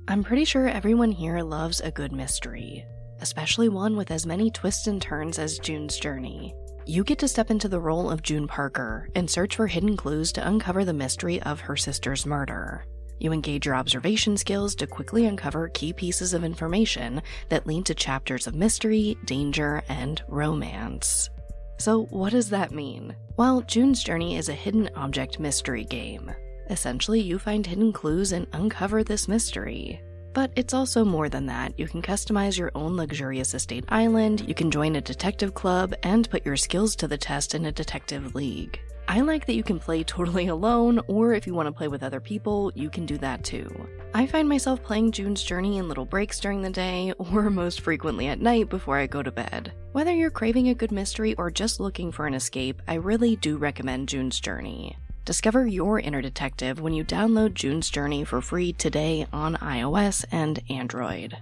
I'm 0.07 0.23
pretty 0.23 0.45
sure 0.45 0.69
everyone 0.69 1.11
here 1.11 1.41
loves 1.41 1.81
a 1.81 1.91
good 1.91 2.13
mystery, 2.13 2.85
especially 3.19 3.67
one 3.67 3.97
with 3.97 4.09
as 4.09 4.25
many 4.25 4.49
twists 4.49 4.87
and 4.87 5.01
turns 5.01 5.37
as 5.37 5.59
June's 5.59 5.99
Journey. 5.99 6.55
You 6.85 7.03
get 7.03 7.19
to 7.19 7.27
step 7.27 7.51
into 7.51 7.67
the 7.67 7.81
role 7.81 8.09
of 8.09 8.23
June 8.23 8.47
Parker 8.47 9.09
and 9.15 9.29
search 9.29 9.57
for 9.57 9.67
hidden 9.67 9.97
clues 9.97 10.31
to 10.31 10.47
uncover 10.47 10.85
the 10.85 10.93
mystery 10.93 11.41
of 11.41 11.59
her 11.59 11.75
sister's 11.75 12.25
murder. 12.25 12.85
You 13.21 13.33
engage 13.33 13.67
your 13.67 13.75
observation 13.75 14.35
skills 14.35 14.73
to 14.75 14.87
quickly 14.87 15.27
uncover 15.27 15.69
key 15.69 15.93
pieces 15.93 16.33
of 16.33 16.43
information 16.43 17.21
that 17.49 17.67
lead 17.67 17.85
to 17.85 17.93
chapters 17.93 18.47
of 18.47 18.55
mystery, 18.55 19.15
danger, 19.25 19.83
and 19.89 20.23
romance. 20.27 21.29
So, 21.77 22.05
what 22.05 22.31
does 22.31 22.49
that 22.49 22.71
mean? 22.71 23.15
Well, 23.37 23.61
June's 23.61 24.03
Journey 24.03 24.37
is 24.37 24.49
a 24.49 24.53
hidden 24.53 24.89
object 24.95 25.39
mystery 25.39 25.83
game. 25.83 26.31
Essentially, 26.71 27.21
you 27.21 27.37
find 27.37 27.63
hidden 27.63 27.93
clues 27.93 28.31
and 28.31 28.47
uncover 28.53 29.03
this 29.03 29.27
mystery. 29.27 30.01
But 30.33 30.51
it's 30.55 30.73
also 30.73 31.05
more 31.05 31.29
than 31.29 31.45
that. 31.45 31.77
You 31.77 31.87
can 31.87 32.01
customize 32.01 32.57
your 32.57 32.71
own 32.73 32.97
luxurious 32.97 33.53
estate 33.53 33.85
island, 33.89 34.47
you 34.47 34.55
can 34.55 34.71
join 34.71 34.95
a 34.95 35.01
detective 35.01 35.53
club, 35.53 35.93
and 36.01 36.27
put 36.27 36.43
your 36.43 36.57
skills 36.57 36.95
to 36.95 37.07
the 37.07 37.19
test 37.19 37.53
in 37.53 37.67
a 37.67 37.71
detective 37.71 38.33
league. 38.33 38.79
I 39.11 39.19
like 39.19 39.45
that 39.47 39.55
you 39.55 39.63
can 39.63 39.77
play 39.77 40.05
totally 40.05 40.47
alone, 40.55 41.01
or 41.07 41.33
if 41.33 41.45
you 41.45 41.53
want 41.53 41.67
to 41.67 41.73
play 41.73 41.89
with 41.89 42.01
other 42.01 42.21
people, 42.21 42.71
you 42.75 42.89
can 42.89 43.05
do 43.05 43.17
that 43.17 43.43
too. 43.43 43.69
I 44.13 44.25
find 44.25 44.47
myself 44.47 44.81
playing 44.81 45.11
June's 45.11 45.43
Journey 45.43 45.79
in 45.79 45.89
little 45.89 46.05
breaks 46.05 46.39
during 46.39 46.61
the 46.61 46.69
day, 46.69 47.11
or 47.17 47.49
most 47.49 47.81
frequently 47.81 48.27
at 48.27 48.39
night 48.39 48.69
before 48.69 48.95
I 48.95 49.07
go 49.07 49.21
to 49.21 49.29
bed. 49.29 49.73
Whether 49.91 50.13
you're 50.13 50.29
craving 50.29 50.69
a 50.69 50.73
good 50.73 50.93
mystery 50.93 51.35
or 51.35 51.51
just 51.51 51.81
looking 51.81 52.09
for 52.09 52.25
an 52.25 52.33
escape, 52.33 52.81
I 52.87 52.93
really 52.93 53.35
do 53.35 53.57
recommend 53.57 54.07
June's 54.07 54.39
Journey. 54.39 54.95
Discover 55.25 55.67
your 55.67 55.99
inner 55.99 56.21
detective 56.21 56.79
when 56.79 56.93
you 56.93 57.03
download 57.03 57.53
June's 57.53 57.89
Journey 57.89 58.23
for 58.23 58.39
free 58.39 58.71
today 58.71 59.27
on 59.33 59.57
iOS 59.57 60.23
and 60.31 60.63
Android. 60.69 61.37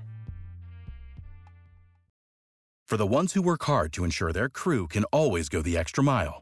For 2.87 2.97
the 2.97 3.05
ones 3.05 3.33
who 3.33 3.43
work 3.43 3.65
hard 3.65 3.93
to 3.93 4.03
ensure 4.03 4.33
their 4.33 4.49
crew 4.49 4.87
can 4.87 5.03
always 5.11 5.49
go 5.49 5.61
the 5.61 5.77
extra 5.77 6.03
mile, 6.03 6.41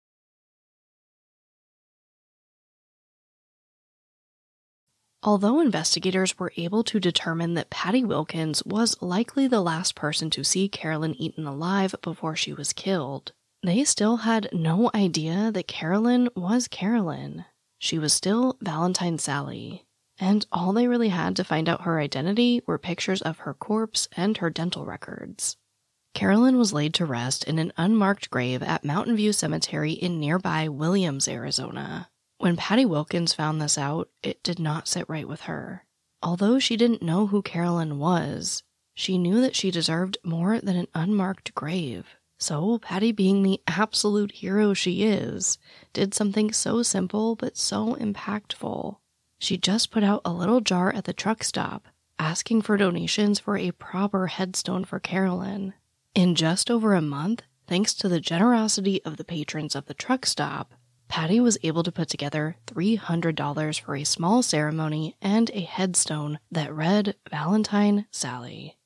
Although 5.23 5.59
investigators 5.59 6.39
were 6.39 6.51
able 6.57 6.83
to 6.85 6.99
determine 6.99 7.53
that 7.53 7.69
Patty 7.69 8.03
Wilkins 8.03 8.63
was 8.65 8.99
likely 9.01 9.47
the 9.47 9.61
last 9.61 9.93
person 9.93 10.31
to 10.31 10.43
see 10.43 10.67
Carolyn 10.67 11.13
Eaton 11.13 11.45
alive 11.45 11.93
before 12.01 12.35
she 12.35 12.53
was 12.53 12.73
killed, 12.73 13.31
they 13.61 13.83
still 13.83 14.17
had 14.17 14.49
no 14.51 14.89
idea 14.95 15.51
that 15.51 15.67
Carolyn 15.67 16.29
was 16.35 16.67
Carolyn. 16.67 17.45
She 17.77 17.99
was 17.99 18.13
still 18.13 18.57
Valentine 18.61 19.19
Sally, 19.19 19.85
and 20.19 20.47
all 20.51 20.73
they 20.73 20.87
really 20.87 21.09
had 21.09 21.35
to 21.35 21.43
find 21.43 21.69
out 21.69 21.81
her 21.81 21.99
identity 21.99 22.63
were 22.65 22.79
pictures 22.79 23.21
of 23.21 23.39
her 23.39 23.53
corpse 23.53 24.07
and 24.17 24.37
her 24.37 24.49
dental 24.49 24.85
records. 24.85 25.57
Carolyn 26.15 26.57
was 26.57 26.73
laid 26.73 26.95
to 26.95 27.05
rest 27.05 27.43
in 27.43 27.59
an 27.59 27.73
unmarked 27.77 28.31
grave 28.31 28.61
at 28.63 28.83
Mountain 28.83 29.15
View 29.15 29.33
Cemetery 29.33 29.93
in 29.93 30.19
nearby 30.19 30.67
Williams, 30.67 31.27
Arizona. 31.27 32.10
When 32.41 32.57
Patty 32.57 32.85
Wilkins 32.85 33.35
found 33.35 33.61
this 33.61 33.77
out, 33.77 34.09
it 34.23 34.41
did 34.41 34.57
not 34.57 34.87
sit 34.87 35.07
right 35.07 35.27
with 35.27 35.41
her. 35.41 35.85
Although 36.23 36.57
she 36.57 36.75
didn't 36.75 37.03
know 37.03 37.27
who 37.27 37.43
Carolyn 37.43 37.99
was, 37.99 38.63
she 38.95 39.19
knew 39.19 39.41
that 39.41 39.55
she 39.55 39.69
deserved 39.69 40.17
more 40.23 40.59
than 40.59 40.75
an 40.75 40.87
unmarked 40.95 41.53
grave. 41.53 42.15
So, 42.39 42.79
Patty, 42.79 43.11
being 43.11 43.43
the 43.43 43.61
absolute 43.67 44.31
hero 44.31 44.73
she 44.73 45.03
is, 45.03 45.59
did 45.93 46.15
something 46.15 46.51
so 46.51 46.81
simple 46.81 47.35
but 47.35 47.57
so 47.57 47.93
impactful. 47.93 48.97
She 49.37 49.59
just 49.59 49.91
put 49.91 50.03
out 50.03 50.23
a 50.25 50.33
little 50.33 50.61
jar 50.61 50.91
at 50.91 51.03
the 51.03 51.13
truck 51.13 51.43
stop, 51.43 51.89
asking 52.17 52.63
for 52.63 52.75
donations 52.75 53.37
for 53.37 53.55
a 53.55 53.69
proper 53.69 54.25
headstone 54.25 54.83
for 54.83 54.99
Carolyn. 54.99 55.75
In 56.15 56.33
just 56.33 56.71
over 56.71 56.95
a 56.95 57.01
month, 57.03 57.43
thanks 57.67 57.93
to 57.93 58.09
the 58.09 58.19
generosity 58.19 58.99
of 59.05 59.17
the 59.17 59.23
patrons 59.23 59.75
of 59.75 59.85
the 59.85 59.93
truck 59.93 60.25
stop, 60.25 60.73
Patty 61.11 61.41
was 61.41 61.57
able 61.61 61.83
to 61.83 61.91
put 61.91 62.07
together 62.07 62.55
$300 62.67 63.81
for 63.81 63.97
a 63.97 64.05
small 64.05 64.41
ceremony 64.41 65.17
and 65.21 65.51
a 65.53 65.59
headstone 65.59 66.39
that 66.49 66.73
read 66.73 67.15
Valentine 67.29 68.05
Sally. 68.11 68.77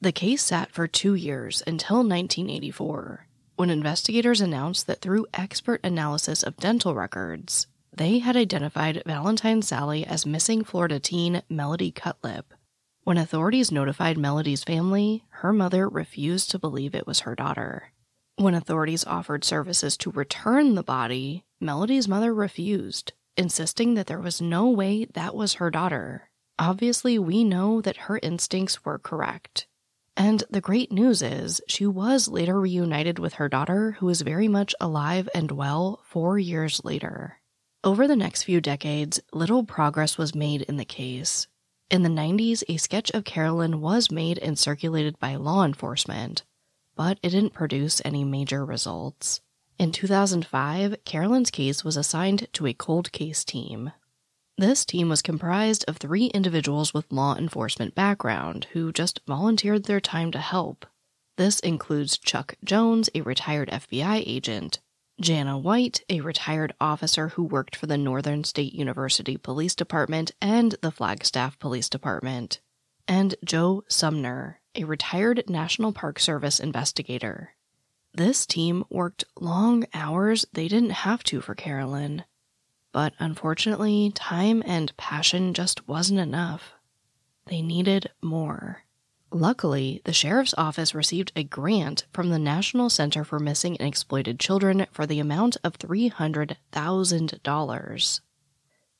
The 0.00 0.10
case 0.10 0.42
sat 0.42 0.72
for 0.72 0.88
two 0.88 1.14
years 1.14 1.62
until 1.68 1.98
1984, 1.98 3.28
when 3.54 3.70
investigators 3.70 4.40
announced 4.40 4.88
that 4.88 5.00
through 5.00 5.28
expert 5.32 5.80
analysis 5.84 6.42
of 6.42 6.56
dental 6.56 6.96
records, 6.96 7.68
they 7.96 8.18
had 8.18 8.36
identified 8.36 9.04
Valentine 9.06 9.62
Sally 9.62 10.04
as 10.04 10.26
missing 10.26 10.64
Florida 10.64 10.98
teen 10.98 11.42
Melody 11.48 11.92
Cutlip. 11.92 12.54
When 13.04 13.18
authorities 13.18 13.70
notified 13.70 14.18
Melody's 14.18 14.64
family, 14.64 15.22
her 15.28 15.52
mother 15.52 15.88
refused 15.88 16.50
to 16.50 16.58
believe 16.58 16.96
it 16.96 17.06
was 17.06 17.20
her 17.20 17.36
daughter. 17.36 17.92
When 18.34 18.54
authorities 18.54 19.04
offered 19.04 19.44
services 19.44 19.96
to 19.98 20.10
return 20.10 20.74
the 20.74 20.82
body, 20.82 21.44
Melody's 21.60 22.06
mother 22.06 22.32
refused, 22.32 23.12
insisting 23.36 23.94
that 23.94 24.06
there 24.06 24.20
was 24.20 24.40
no 24.40 24.68
way 24.68 25.06
that 25.14 25.34
was 25.34 25.54
her 25.54 25.70
daughter. 25.70 26.30
Obviously, 26.58 27.18
we 27.18 27.42
know 27.42 27.80
that 27.80 27.96
her 28.08 28.20
instincts 28.22 28.84
were 28.84 28.98
correct. 28.98 29.66
And 30.16 30.42
the 30.50 30.60
great 30.60 30.90
news 30.90 31.22
is, 31.22 31.60
she 31.68 31.86
was 31.86 32.28
later 32.28 32.60
reunited 32.60 33.18
with 33.18 33.34
her 33.34 33.48
daughter, 33.48 33.92
who 33.98 34.08
is 34.08 34.22
very 34.22 34.48
much 34.48 34.74
alive 34.80 35.28
and 35.34 35.50
well 35.52 36.00
four 36.04 36.38
years 36.38 36.84
later. 36.84 37.38
Over 37.84 38.08
the 38.08 38.16
next 38.16 38.42
few 38.42 38.60
decades, 38.60 39.20
little 39.32 39.64
progress 39.64 40.18
was 40.18 40.34
made 40.34 40.62
in 40.62 40.76
the 40.76 40.84
case. 40.84 41.46
In 41.90 42.02
the 42.02 42.08
90s, 42.08 42.62
a 42.68 42.76
sketch 42.76 43.10
of 43.12 43.24
Carolyn 43.24 43.80
was 43.80 44.10
made 44.10 44.38
and 44.38 44.58
circulated 44.58 45.18
by 45.18 45.36
law 45.36 45.64
enforcement, 45.64 46.44
but 46.96 47.18
it 47.22 47.30
didn't 47.30 47.52
produce 47.52 48.02
any 48.04 48.24
major 48.24 48.64
results. 48.64 49.40
In 49.78 49.92
2005, 49.92 51.04
Carolyn's 51.04 51.52
case 51.52 51.84
was 51.84 51.96
assigned 51.96 52.48
to 52.54 52.66
a 52.66 52.74
cold 52.74 53.12
case 53.12 53.44
team. 53.44 53.92
This 54.56 54.84
team 54.84 55.08
was 55.08 55.22
comprised 55.22 55.84
of 55.86 55.98
three 55.98 56.26
individuals 56.26 56.92
with 56.92 57.12
law 57.12 57.36
enforcement 57.36 57.94
background 57.94 58.66
who 58.72 58.92
just 58.92 59.20
volunteered 59.24 59.84
their 59.84 60.00
time 60.00 60.32
to 60.32 60.40
help. 60.40 60.84
This 61.36 61.60
includes 61.60 62.18
Chuck 62.18 62.56
Jones, 62.64 63.08
a 63.14 63.20
retired 63.20 63.68
FBI 63.68 64.24
agent, 64.26 64.80
Jana 65.20 65.56
White, 65.56 66.02
a 66.08 66.22
retired 66.22 66.74
officer 66.80 67.28
who 67.28 67.44
worked 67.44 67.76
for 67.76 67.86
the 67.86 67.96
Northern 67.96 68.42
State 68.42 68.72
University 68.72 69.36
Police 69.36 69.76
Department 69.76 70.32
and 70.40 70.74
the 70.82 70.90
Flagstaff 70.90 71.56
Police 71.60 71.88
Department, 71.88 72.58
and 73.06 73.36
Joe 73.44 73.84
Sumner, 73.86 74.60
a 74.74 74.82
retired 74.82 75.44
National 75.48 75.92
Park 75.92 76.18
Service 76.18 76.58
investigator. 76.58 77.54
This 78.14 78.46
team 78.46 78.84
worked 78.90 79.24
long 79.38 79.86
hours 79.94 80.46
they 80.52 80.68
didn't 80.68 80.90
have 80.90 81.22
to 81.24 81.40
for 81.40 81.54
Carolyn. 81.54 82.24
But 82.92 83.12
unfortunately, 83.18 84.12
time 84.14 84.62
and 84.66 84.96
passion 84.96 85.54
just 85.54 85.86
wasn't 85.86 86.20
enough. 86.20 86.72
They 87.46 87.62
needed 87.62 88.10
more. 88.22 88.84
Luckily, 89.30 90.00
the 90.04 90.14
sheriff's 90.14 90.54
office 90.56 90.94
received 90.94 91.32
a 91.36 91.44
grant 91.44 92.06
from 92.12 92.30
the 92.30 92.38
National 92.38 92.88
Center 92.88 93.24
for 93.24 93.38
Missing 93.38 93.76
and 93.76 93.86
Exploited 93.86 94.40
Children 94.40 94.86
for 94.90 95.04
the 95.06 95.20
amount 95.20 95.58
of 95.62 95.78
$300,000. 95.78 98.20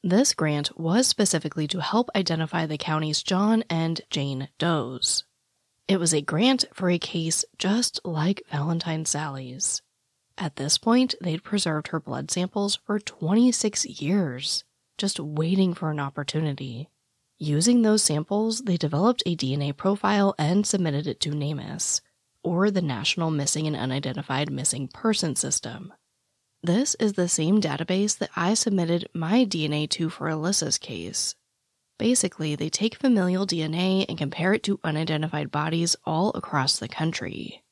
This 0.04 0.34
grant 0.34 0.78
was 0.78 1.08
specifically 1.08 1.66
to 1.68 1.80
help 1.80 2.10
identify 2.14 2.66
the 2.66 2.76
county's 2.76 3.22
John 3.22 3.64
and 3.70 4.02
Jane 4.10 4.50
Does. 4.58 5.24
It 5.88 5.98
was 5.98 6.12
a 6.12 6.20
grant 6.20 6.66
for 6.74 6.90
a 6.90 6.98
case 6.98 7.46
just 7.56 7.98
like 8.04 8.42
Valentine 8.50 9.06
Sally's. 9.06 9.80
At 10.36 10.56
this 10.56 10.76
point, 10.76 11.14
they'd 11.22 11.42
preserved 11.42 11.88
her 11.88 11.98
blood 11.98 12.30
samples 12.30 12.76
for 12.76 12.98
26 12.98 13.86
years, 13.86 14.64
just 14.98 15.18
waiting 15.18 15.72
for 15.72 15.90
an 15.90 15.98
opportunity. 15.98 16.90
Using 17.38 17.80
those 17.80 18.02
samples, 18.02 18.60
they 18.60 18.76
developed 18.76 19.22
a 19.24 19.34
DNA 19.34 19.74
profile 19.74 20.34
and 20.38 20.66
submitted 20.66 21.06
it 21.06 21.20
to 21.20 21.30
NamUs, 21.30 22.02
or 22.42 22.70
the 22.70 22.82
National 22.82 23.30
Missing 23.30 23.66
and 23.66 23.76
Unidentified 23.76 24.52
Missing 24.52 24.88
Person 24.88 25.36
System. 25.36 25.94
This 26.62 26.96
is 26.96 27.14
the 27.14 27.28
same 27.28 27.62
database 27.62 28.18
that 28.18 28.30
I 28.36 28.52
submitted 28.52 29.08
my 29.14 29.46
DNA 29.46 29.88
to 29.90 30.10
for 30.10 30.26
Alyssa's 30.26 30.76
case. 30.76 31.34
Basically, 31.98 32.54
they 32.54 32.70
take 32.70 32.94
familial 32.94 33.46
DNA 33.46 34.06
and 34.08 34.16
compare 34.16 34.54
it 34.54 34.62
to 34.62 34.80
unidentified 34.84 35.50
bodies 35.50 35.96
all 36.04 36.30
across 36.34 36.78
the 36.78 36.88
country. 36.88 37.62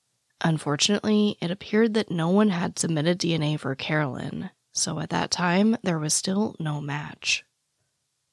Unfortunately, 0.42 1.38
it 1.40 1.50
appeared 1.50 1.94
that 1.94 2.10
no 2.10 2.28
one 2.28 2.50
had 2.50 2.78
submitted 2.78 3.18
DNA 3.18 3.58
for 3.58 3.74
Carolyn, 3.74 4.50
so 4.72 4.98
at 4.98 5.10
that 5.10 5.30
time, 5.30 5.76
there 5.82 5.98
was 5.98 6.12
still 6.12 6.56
no 6.58 6.80
match. 6.80 7.44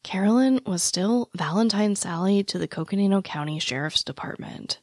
Carolyn 0.03 0.59
was 0.65 0.83
still 0.83 1.29
Valentine 1.33 1.95
Sally 1.95 2.43
to 2.43 2.57
the 2.57 2.67
Coconino 2.67 3.21
County 3.21 3.59
Sheriff's 3.59 4.03
Department. 4.03 4.81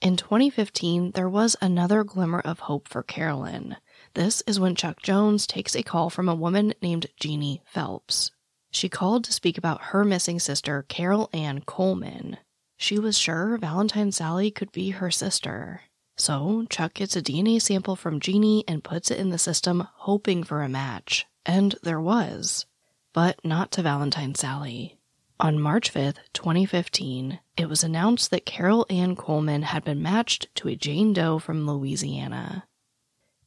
In 0.00 0.16
2015, 0.16 1.10
there 1.10 1.28
was 1.28 1.56
another 1.60 2.04
glimmer 2.04 2.40
of 2.40 2.60
hope 2.60 2.88
for 2.88 3.02
Carolyn. 3.02 3.76
This 4.14 4.42
is 4.46 4.58
when 4.58 4.74
Chuck 4.74 5.02
Jones 5.02 5.46
takes 5.46 5.76
a 5.76 5.82
call 5.82 6.08
from 6.08 6.26
a 6.26 6.34
woman 6.34 6.72
named 6.80 7.06
Jeannie 7.20 7.60
Phelps. 7.66 8.30
She 8.70 8.88
called 8.88 9.24
to 9.24 9.32
speak 9.32 9.58
about 9.58 9.82
her 9.82 10.04
missing 10.04 10.38
sister, 10.38 10.84
Carol 10.88 11.28
Ann 11.32 11.62
Coleman. 11.62 12.38
She 12.76 12.98
was 12.98 13.18
sure 13.18 13.58
Valentine 13.58 14.12
Sally 14.12 14.50
could 14.50 14.72
be 14.72 14.90
her 14.90 15.10
sister. 15.10 15.82
So 16.16 16.66
Chuck 16.70 16.94
gets 16.94 17.16
a 17.16 17.22
DNA 17.22 17.60
sample 17.60 17.96
from 17.96 18.20
Jeannie 18.20 18.64
and 18.68 18.84
puts 18.84 19.10
it 19.10 19.18
in 19.18 19.30
the 19.30 19.38
system, 19.38 19.88
hoping 19.94 20.44
for 20.44 20.62
a 20.62 20.68
match. 20.68 21.26
And 21.44 21.74
there 21.82 22.00
was. 22.00 22.66
But 23.12 23.44
not 23.44 23.70
to 23.72 23.82
Valentine 23.82 24.34
Sally. 24.34 24.98
On 25.40 25.58
March 25.58 25.92
5th, 25.92 26.18
2015, 26.34 27.40
it 27.56 27.68
was 27.68 27.82
announced 27.82 28.30
that 28.30 28.44
Carol 28.44 28.86
Ann 28.90 29.16
Coleman 29.16 29.62
had 29.62 29.82
been 29.82 30.02
matched 30.02 30.54
to 30.56 30.68
a 30.68 30.76
Jane 30.76 31.14
Doe 31.14 31.38
from 31.38 31.66
Louisiana. 31.66 32.66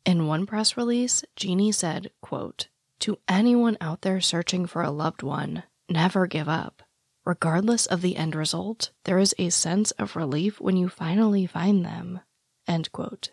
In 0.04 0.26
one 0.26 0.48
press 0.48 0.76
release, 0.76 1.24
Jeannie 1.36 1.72
said, 1.72 2.10
quote, 2.20 2.68
to 3.04 3.20
anyone 3.28 3.76
out 3.82 4.02
there 4.02 4.22
searching 4.22 4.66
for 4.66 4.82
a 4.82 4.90
loved 4.90 5.24
one, 5.24 5.64
never 5.90 6.26
give 6.26 6.48
up. 6.48 6.82
Regardless 7.26 7.86
of 7.86 8.02
the 8.02 8.16
end 8.16 8.34
result, 8.34 8.92
there 9.04 9.20
is 9.20 9.36
a 9.38 9.50
sense 9.50 9.92
of 9.92 10.16
relief 10.16 10.62
when 10.62 10.78
you 10.78 10.88
finally 10.88 11.46
find 11.46 11.84
them. 11.84 12.22
End 12.66 12.90
quote. 12.94 13.32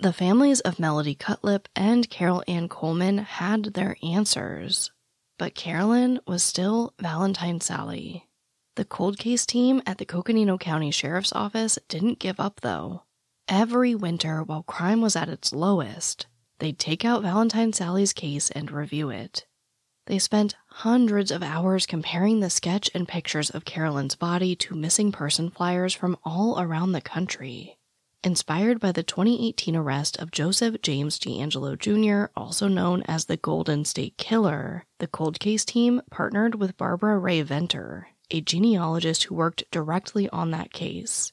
The 0.00 0.12
families 0.12 0.58
of 0.60 0.80
Melody 0.80 1.14
Cutlip 1.14 1.68
and 1.76 2.10
Carol 2.10 2.42
Ann 2.48 2.68
Coleman 2.68 3.18
had 3.18 3.74
their 3.74 3.96
answers. 4.02 4.90
But 5.38 5.54
Carolyn 5.54 6.18
was 6.26 6.42
still 6.42 6.92
Valentine 6.98 7.60
Sally. 7.60 8.28
The 8.74 8.84
cold 8.84 9.16
case 9.16 9.46
team 9.46 9.80
at 9.86 9.98
the 9.98 10.04
Coconino 10.04 10.58
County 10.58 10.90
Sheriff's 10.90 11.32
Office 11.32 11.78
didn't 11.88 12.18
give 12.18 12.40
up, 12.40 12.62
though. 12.62 13.04
Every 13.46 13.94
winter, 13.94 14.42
while 14.42 14.64
crime 14.64 15.00
was 15.00 15.14
at 15.14 15.28
its 15.28 15.52
lowest, 15.52 16.26
they'd 16.58 16.78
take 16.78 17.04
out 17.04 17.22
Valentine 17.22 17.72
Sally's 17.72 18.12
case 18.12 18.50
and 18.50 18.70
review 18.70 19.10
it. 19.10 19.46
They 20.06 20.18
spent 20.18 20.56
hundreds 20.66 21.30
of 21.30 21.42
hours 21.42 21.86
comparing 21.86 22.40
the 22.40 22.50
sketch 22.50 22.90
and 22.94 23.08
pictures 23.08 23.48
of 23.50 23.64
Carolyn's 23.64 24.14
body 24.14 24.54
to 24.56 24.74
missing 24.74 25.12
person 25.12 25.50
flyers 25.50 25.94
from 25.94 26.18
all 26.24 26.60
around 26.60 26.92
the 26.92 27.00
country. 27.00 27.78
Inspired 28.22 28.80
by 28.80 28.92
the 28.92 29.02
2018 29.02 29.76
arrest 29.76 30.18
of 30.18 30.30
Joseph 30.30 30.80
James 30.82 31.18
DeAngelo 31.18 31.78
Jr., 31.78 32.30
also 32.36 32.68
known 32.68 33.02
as 33.02 33.26
the 33.26 33.36
Golden 33.36 33.84
State 33.84 34.16
Killer, 34.16 34.84
the 34.98 35.06
cold 35.06 35.40
case 35.40 35.64
team 35.64 36.02
partnered 36.10 36.54
with 36.54 36.76
Barbara 36.76 37.18
Rae-Venter, 37.18 38.08
a 38.30 38.40
genealogist 38.40 39.24
who 39.24 39.34
worked 39.34 39.64
directly 39.70 40.28
on 40.30 40.50
that 40.50 40.72
case. 40.72 41.32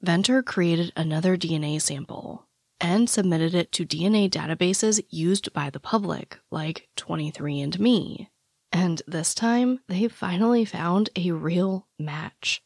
Venter 0.00 0.42
created 0.42 0.92
another 0.96 1.36
DNA 1.36 1.80
sample 1.80 2.45
and 2.80 3.08
submitted 3.08 3.54
it 3.54 3.72
to 3.72 3.86
DNA 3.86 4.30
databases 4.30 5.04
used 5.10 5.52
by 5.52 5.70
the 5.70 5.80
public, 5.80 6.38
like 6.50 6.88
23andMe. 6.96 8.28
And 8.72 9.02
this 9.06 9.34
time, 9.34 9.80
they 9.88 10.08
finally 10.08 10.64
found 10.64 11.10
a 11.16 11.32
real 11.32 11.86
match. 11.98 12.62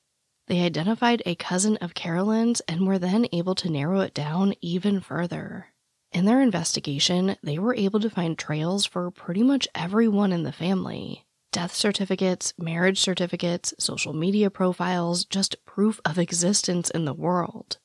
They 0.49 0.62
identified 0.62 1.23
a 1.25 1.37
cousin 1.37 1.76
of 1.76 1.95
Carolyn's 1.95 2.61
and 2.62 2.87
were 2.87 2.99
then 2.99 3.26
able 3.33 3.55
to 3.57 3.71
narrow 3.71 4.00
it 4.00 4.14
down 4.14 4.55
even 4.61 5.00
further. 5.00 5.67
In 6.12 6.25
their 6.25 6.40
investigation, 6.40 7.37
they 7.43 7.59
were 7.59 7.75
able 7.75 8.00
to 8.00 8.11
find 8.11 8.37
trails 8.37 8.85
for 8.85 9.11
pretty 9.12 9.45
much 9.45 9.69
everyone 9.75 10.33
in 10.33 10.43
the 10.43 10.52
family 10.52 11.25
death 11.52 11.75
certificates, 11.75 12.55
marriage 12.59 13.00
certificates, 13.00 13.75
social 13.76 14.12
media 14.12 14.49
profiles, 14.50 15.25
just 15.25 15.64
proof 15.64 16.00
of 16.05 16.17
existence 16.17 16.90
in 16.90 17.05
the 17.05 17.14
world. 17.14 17.79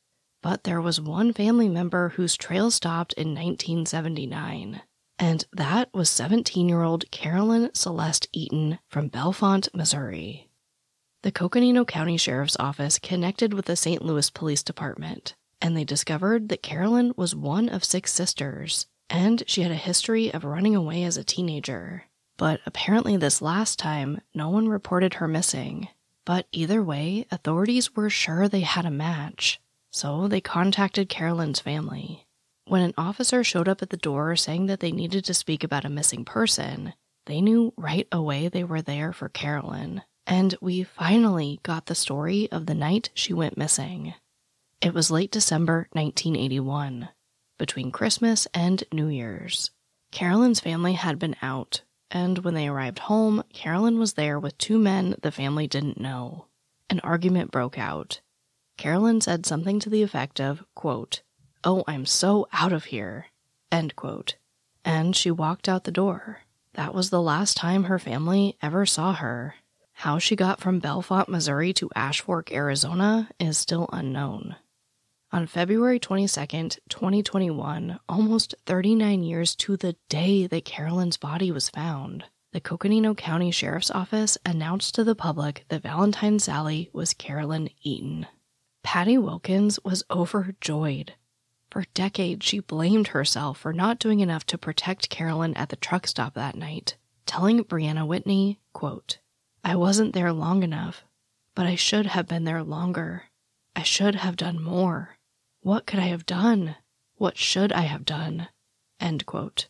But 0.45 0.63
there 0.63 0.79
was 0.79 1.01
one 1.01 1.33
family 1.33 1.67
member 1.67 2.09
whose 2.09 2.37
trail 2.37 2.69
stopped 2.69 3.13
in 3.13 3.29
1979, 3.29 4.83
and 5.17 5.43
that 5.51 5.91
was 5.91 6.07
17 6.07 6.69
year 6.69 6.83
old 6.83 7.09
Carolyn 7.09 7.71
Celeste 7.73 8.27
Eaton 8.31 8.77
from 8.87 9.09
Bellefonte, 9.09 9.73
Missouri. 9.73 10.47
The 11.23 11.31
Coconino 11.31 11.83
County 11.83 12.15
Sheriff's 12.15 12.57
Office 12.59 12.99
connected 12.99 13.55
with 13.55 13.65
the 13.65 13.75
St. 13.75 14.05
Louis 14.05 14.29
Police 14.29 14.61
Department, 14.61 15.33
and 15.61 15.75
they 15.75 15.83
discovered 15.83 16.49
that 16.49 16.61
Carolyn 16.61 17.15
was 17.17 17.35
one 17.35 17.67
of 17.67 17.83
six 17.83 18.13
sisters, 18.13 18.85
and 19.09 19.41
she 19.47 19.63
had 19.63 19.71
a 19.71 19.75
history 19.75 20.31
of 20.31 20.43
running 20.43 20.75
away 20.75 21.05
as 21.05 21.17
a 21.17 21.23
teenager. 21.23 22.03
But 22.37 22.59
apparently, 22.67 23.17
this 23.17 23.41
last 23.41 23.79
time, 23.79 24.21
no 24.35 24.51
one 24.51 24.69
reported 24.69 25.15
her 25.15 25.27
missing. 25.27 25.87
But 26.23 26.45
either 26.51 26.83
way, 26.83 27.25
authorities 27.31 27.95
were 27.95 28.11
sure 28.11 28.47
they 28.47 28.61
had 28.61 28.85
a 28.85 28.91
match, 28.91 29.59
so 29.95 30.27
they 30.27 30.41
contacted 30.41 31.07
Carolyn's 31.07 31.61
family. 31.61 32.27
When 32.67 32.81
an 32.81 32.93
officer 32.97 33.45
showed 33.45 33.69
up 33.69 33.81
at 33.81 33.91
the 33.91 33.97
door 33.97 34.35
saying 34.35 34.65
that 34.65 34.81
they 34.81 34.91
needed 34.91 35.23
to 35.23 35.33
speak 35.33 35.63
about 35.63 35.85
a 35.85 35.89
missing 35.89 36.25
person, 36.25 36.93
they 37.27 37.39
knew 37.39 37.73
right 37.77 38.05
away 38.11 38.49
they 38.49 38.65
were 38.65 38.81
there 38.81 39.13
for 39.13 39.29
Carolyn. 39.29 40.01
And 40.27 40.53
we 40.59 40.83
finally 40.83 41.61
got 41.63 41.85
the 41.85 41.95
story 41.95 42.51
of 42.51 42.65
the 42.65 42.75
night 42.75 43.09
she 43.13 43.33
went 43.33 43.57
missing. 43.57 44.13
It 44.81 44.93
was 44.93 45.11
late 45.11 45.31
December 45.31 45.87
1981, 45.93 47.07
between 47.57 47.93
Christmas 47.93 48.49
and 48.53 48.83
New 48.91 49.07
Year's. 49.07 49.71
Carolyn's 50.11 50.59
family 50.59 50.93
had 50.93 51.19
been 51.19 51.37
out, 51.41 51.83
and 52.11 52.39
when 52.39 52.53
they 52.53 52.67
arrived 52.67 52.99
home, 52.99 53.45
Carolyn 53.53 53.97
was 53.97 54.15
there 54.15 54.41
with 54.41 54.57
two 54.57 54.77
men 54.77 55.15
the 55.21 55.31
family 55.31 55.67
didn't 55.67 56.01
know. 56.01 56.47
An 56.89 56.99
argument 56.99 57.49
broke 57.49 57.79
out. 57.79 58.19
Carolyn 58.77 59.21
said 59.21 59.45
something 59.45 59.79
to 59.79 59.89
the 59.89 60.03
effect 60.03 60.39
of, 60.39 60.63
quote, 60.75 61.21
Oh, 61.63 61.83
I'm 61.87 62.05
so 62.05 62.47
out 62.53 62.73
of 62.73 62.85
here, 62.85 63.27
end 63.71 63.95
quote. 63.95 64.35
And 64.83 65.15
she 65.15 65.31
walked 65.31 65.67
out 65.67 65.83
the 65.83 65.91
door. 65.91 66.41
That 66.73 66.93
was 66.93 67.09
the 67.09 67.21
last 67.21 67.57
time 67.57 67.85
her 67.85 67.97
family 67.99 68.57
ever 68.61 68.85
saw 68.85 69.13
her. 69.13 69.55
How 69.93 70.19
she 70.19 70.35
got 70.35 70.59
from 70.59 70.81
Bellefonte, 70.81 71.29
Missouri 71.29 71.71
to 71.73 71.89
Ashfork, 71.95 72.51
Arizona 72.51 73.29
is 73.39 73.57
still 73.57 73.89
unknown. 73.93 74.57
On 75.31 75.47
February 75.47 75.99
22, 75.99 76.27
2021, 76.89 77.99
almost 78.07 78.55
39 78.65 79.23
years 79.23 79.55
to 79.55 79.77
the 79.77 79.95
day 80.09 80.47
that 80.47 80.65
Carolyn's 80.65 81.17
body 81.17 81.49
was 81.49 81.69
found, 81.69 82.25
the 82.51 82.61
Coconino 82.61 83.15
County 83.15 83.51
Sheriff's 83.51 83.91
Office 83.91 84.37
announced 84.45 84.95
to 84.95 85.03
the 85.03 85.15
public 85.15 85.65
that 85.69 85.81
Valentine 85.81 86.39
Sally 86.39 86.89
was 86.93 87.13
Carolyn 87.13 87.69
Eaton. 87.81 88.27
Patty 88.85 89.17
Wilkins 89.17 89.79
was 89.83 90.03
overjoyed. 90.11 91.15
For 91.71 91.85
decades, 91.95 92.45
she 92.45 92.59
blamed 92.59 93.07
herself 93.07 93.57
for 93.57 93.73
not 93.73 93.97
doing 93.97 94.19
enough 94.19 94.45
to 94.45 94.59
protect 94.59 95.09
Carolyn 95.09 95.55
at 95.55 95.69
the 95.69 95.75
truck 95.75 96.05
stop 96.05 96.35
that 96.35 96.55
night, 96.55 96.95
telling 97.25 97.63
Brianna 97.63 98.05
Whitney, 98.05 98.59
quote, 98.73 99.17
I 99.63 99.75
wasn't 99.75 100.13
there 100.13 100.31
long 100.31 100.61
enough, 100.61 101.03
but 101.55 101.65
I 101.65 101.73
should 101.73 102.05
have 102.05 102.27
been 102.27 102.43
there 102.43 102.61
longer. 102.61 103.23
I 103.75 103.81
should 103.81 104.13
have 104.13 104.35
done 104.35 104.61
more. 104.61 105.17
What 105.61 105.87
could 105.87 105.97
I 105.97 106.07
have 106.09 106.27
done? 106.27 106.75
What 107.15 107.39
should 107.39 107.73
I 107.73 107.81
have 107.81 108.05
done? 108.05 108.49
End 108.99 109.25
quote. 109.25 109.67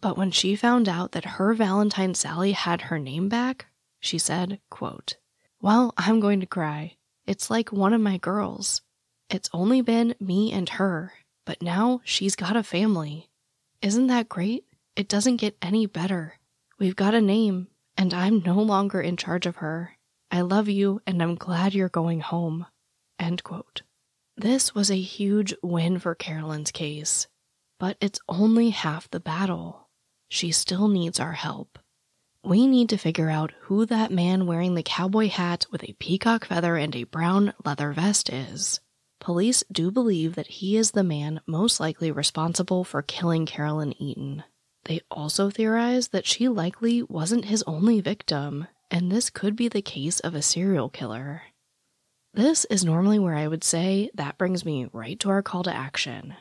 But 0.00 0.16
when 0.16 0.30
she 0.30 0.54
found 0.54 0.88
out 0.88 1.10
that 1.10 1.24
her 1.24 1.54
Valentine 1.54 2.14
Sally 2.14 2.52
had 2.52 2.82
her 2.82 3.00
name 3.00 3.28
back, 3.28 3.66
she 3.98 4.16
said, 4.16 4.60
quote, 4.70 5.16
Well, 5.60 5.92
I'm 5.96 6.20
going 6.20 6.38
to 6.38 6.46
cry. 6.46 6.94
It's 7.26 7.50
like 7.50 7.72
one 7.72 7.94
of 7.94 8.00
my 8.00 8.18
girls. 8.18 8.82
It's 9.30 9.48
only 9.52 9.80
been 9.80 10.14
me 10.20 10.52
and 10.52 10.68
her, 10.70 11.12
but 11.46 11.62
now 11.62 12.02
she's 12.04 12.36
got 12.36 12.56
a 12.56 12.62
family. 12.62 13.30
Isn't 13.80 14.08
that 14.08 14.28
great? 14.28 14.64
It 14.94 15.08
doesn't 15.08 15.36
get 15.36 15.56
any 15.62 15.86
better. 15.86 16.34
We've 16.78 16.96
got 16.96 17.14
a 17.14 17.20
name, 17.20 17.68
and 17.96 18.12
I'm 18.12 18.40
no 18.40 18.60
longer 18.60 19.00
in 19.00 19.16
charge 19.16 19.46
of 19.46 19.56
her. 19.56 19.96
I 20.30 20.42
love 20.42 20.68
you, 20.68 21.00
and 21.06 21.22
I'm 21.22 21.34
glad 21.34 21.74
you're 21.74 21.88
going 21.88 22.20
home. 22.20 22.66
End 23.18 23.42
quote. 23.42 23.82
This 24.36 24.74
was 24.74 24.90
a 24.90 25.00
huge 25.00 25.54
win 25.62 25.98
for 25.98 26.14
Carolyn's 26.14 26.72
case, 26.72 27.28
but 27.78 27.96
it's 28.00 28.20
only 28.28 28.70
half 28.70 29.10
the 29.10 29.20
battle. 29.20 29.88
She 30.28 30.50
still 30.50 30.88
needs 30.88 31.20
our 31.20 31.32
help. 31.32 31.78
We 32.44 32.66
need 32.66 32.90
to 32.90 32.98
figure 32.98 33.30
out 33.30 33.52
who 33.62 33.86
that 33.86 34.12
man 34.12 34.46
wearing 34.46 34.74
the 34.74 34.82
cowboy 34.82 35.28
hat 35.28 35.64
with 35.70 35.82
a 35.82 35.94
peacock 35.98 36.44
feather 36.44 36.76
and 36.76 36.94
a 36.94 37.04
brown 37.04 37.54
leather 37.64 37.90
vest 37.92 38.28
is. 38.28 38.80
Police 39.18 39.64
do 39.72 39.90
believe 39.90 40.34
that 40.34 40.48
he 40.48 40.76
is 40.76 40.90
the 40.90 41.02
man 41.02 41.40
most 41.46 41.80
likely 41.80 42.10
responsible 42.10 42.84
for 42.84 43.00
killing 43.00 43.46
Carolyn 43.46 43.94
Eaton. 43.98 44.44
They 44.84 45.00
also 45.10 45.48
theorize 45.48 46.08
that 46.08 46.26
she 46.26 46.48
likely 46.48 47.02
wasn't 47.02 47.46
his 47.46 47.62
only 47.62 48.02
victim, 48.02 48.66
and 48.90 49.10
this 49.10 49.30
could 49.30 49.56
be 49.56 49.68
the 49.68 49.80
case 49.80 50.20
of 50.20 50.34
a 50.34 50.42
serial 50.42 50.90
killer. 50.90 51.44
This 52.34 52.66
is 52.66 52.84
normally 52.84 53.18
where 53.18 53.36
I 53.36 53.48
would 53.48 53.64
say 53.64 54.10
that 54.12 54.36
brings 54.36 54.66
me 54.66 54.90
right 54.92 55.18
to 55.20 55.30
our 55.30 55.42
call 55.42 55.62
to 55.62 55.74
action. 55.74 56.34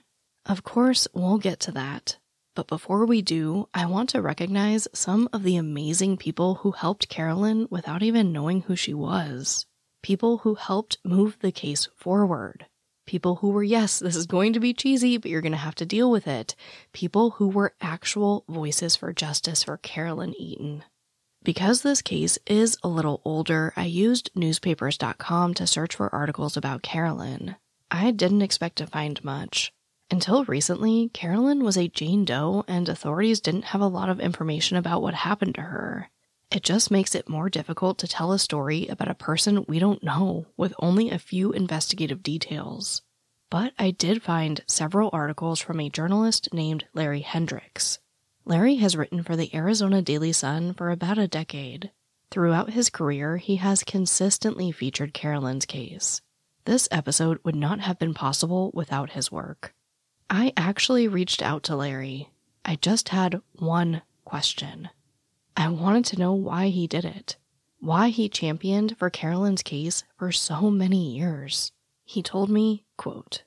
Of 0.45 0.63
course, 0.63 1.07
we'll 1.13 1.37
get 1.37 1.61
to 1.61 1.71
that. 1.71 2.17
But 2.55 2.67
before 2.67 3.05
we 3.05 3.21
do, 3.21 3.67
I 3.73 3.87
want 3.87 4.09
to 4.11 4.21
recognize 4.21 4.87
some 4.93 5.27
of 5.33 5.43
the 5.43 5.55
amazing 5.55 6.17
people 6.17 6.55
who 6.55 6.71
helped 6.71 7.09
Carolyn 7.09 7.67
without 7.71 8.03
even 8.03 8.31
knowing 8.31 8.61
who 8.61 8.75
she 8.75 8.93
was. 8.93 9.65
People 10.03 10.39
who 10.39 10.55
helped 10.55 10.97
move 11.03 11.37
the 11.39 11.51
case 11.51 11.87
forward. 11.95 12.67
People 13.05 13.35
who 13.37 13.49
were, 13.49 13.63
yes, 13.63 13.99
this 13.99 14.15
is 14.15 14.27
going 14.27 14.53
to 14.53 14.59
be 14.59 14.73
cheesy, 14.73 15.17
but 15.17 15.31
you're 15.31 15.41
going 15.41 15.51
to 15.51 15.57
have 15.57 15.75
to 15.75 15.85
deal 15.85 16.11
with 16.11 16.27
it. 16.27 16.55
People 16.93 17.31
who 17.31 17.47
were 17.47 17.73
actual 17.81 18.45
voices 18.47 18.95
for 18.95 19.11
justice 19.11 19.63
for 19.63 19.77
Carolyn 19.77 20.35
Eaton. 20.37 20.83
Because 21.43 21.81
this 21.81 22.01
case 22.01 22.37
is 22.45 22.77
a 22.83 22.87
little 22.87 23.21
older, 23.25 23.73
I 23.75 23.85
used 23.85 24.31
newspapers.com 24.35 25.55
to 25.55 25.67
search 25.67 25.95
for 25.95 26.13
articles 26.13 26.55
about 26.55 26.83
Carolyn. 26.83 27.55
I 27.91 28.11
didn't 28.11 28.41
expect 28.41 28.77
to 28.77 28.87
find 28.87 29.21
much. 29.23 29.73
Until 30.13 30.45
recently, 30.45 31.09
Carolyn 31.09 31.63
was 31.63 31.75
a 31.75 31.87
Jane 31.87 32.23
Doe, 32.23 32.63
and 32.67 32.87
authorities 32.87 33.39
didn't 33.39 33.73
have 33.73 33.81
a 33.81 33.87
lot 33.87 34.09
of 34.09 34.19
information 34.19 34.77
about 34.77 35.01
what 35.01 35.15
happened 35.15 35.55
to 35.55 35.61
her. 35.61 36.11
It 36.51 36.61
just 36.61 36.91
makes 36.91 37.15
it 37.15 37.27
more 37.27 37.49
difficult 37.49 37.97
to 37.97 38.07
tell 38.07 38.31
a 38.31 38.37
story 38.37 38.85
about 38.85 39.07
a 39.07 39.15
person 39.15 39.65
we 39.67 39.79
don't 39.79 40.03
know 40.03 40.45
with 40.55 40.75
only 40.77 41.09
a 41.09 41.17
few 41.17 41.51
investigative 41.51 42.21
details. 42.21 43.01
But 43.49 43.73
I 43.79 43.89
did 43.89 44.21
find 44.21 44.63
several 44.67 45.09
articles 45.11 45.59
from 45.59 45.79
a 45.79 45.89
journalist 45.89 46.47
named 46.53 46.85
Larry 46.93 47.21
Hendricks. 47.21 47.97
Larry 48.45 48.75
has 48.75 48.95
written 48.95 49.23
for 49.23 49.35
the 49.35 49.49
Arizona 49.55 50.03
Daily 50.03 50.31
Sun 50.31 50.75
for 50.75 50.91
about 50.91 51.17
a 51.17 51.27
decade. 51.27 51.89
Throughout 52.29 52.69
his 52.69 52.91
career, 52.91 53.37
he 53.37 53.55
has 53.55 53.83
consistently 53.83 54.71
featured 54.71 55.11
Carolyn's 55.11 55.65
case. 55.65 56.21
This 56.65 56.87
episode 56.91 57.39
would 57.43 57.55
not 57.55 57.79
have 57.79 57.97
been 57.97 58.13
possible 58.13 58.69
without 58.75 59.13
his 59.13 59.31
work. 59.31 59.73
I 60.35 60.51
actually 60.57 61.07
reached 61.07 61.43
out 61.43 61.61
to 61.65 61.75
Larry. 61.75 62.31
I 62.65 62.77
just 62.77 63.09
had 63.09 63.43
one 63.51 64.01
question 64.25 64.89
I 65.55 65.69
wanted 65.69 66.05
to 66.05 66.19
know 66.19 66.33
why 66.33 66.69
he 66.69 66.87
did 66.87 67.05
it, 67.05 67.37
why 67.79 68.09
he 68.09 68.29
championed 68.29 68.97
for 68.97 69.11
Carolyn's 69.11 69.61
case 69.61 70.03
for 70.17 70.31
so 70.31 70.71
many 70.71 71.15
years. 71.15 71.71
He 72.03 72.23
told 72.23 72.49
me, 72.49 72.83
quote, 72.97 73.43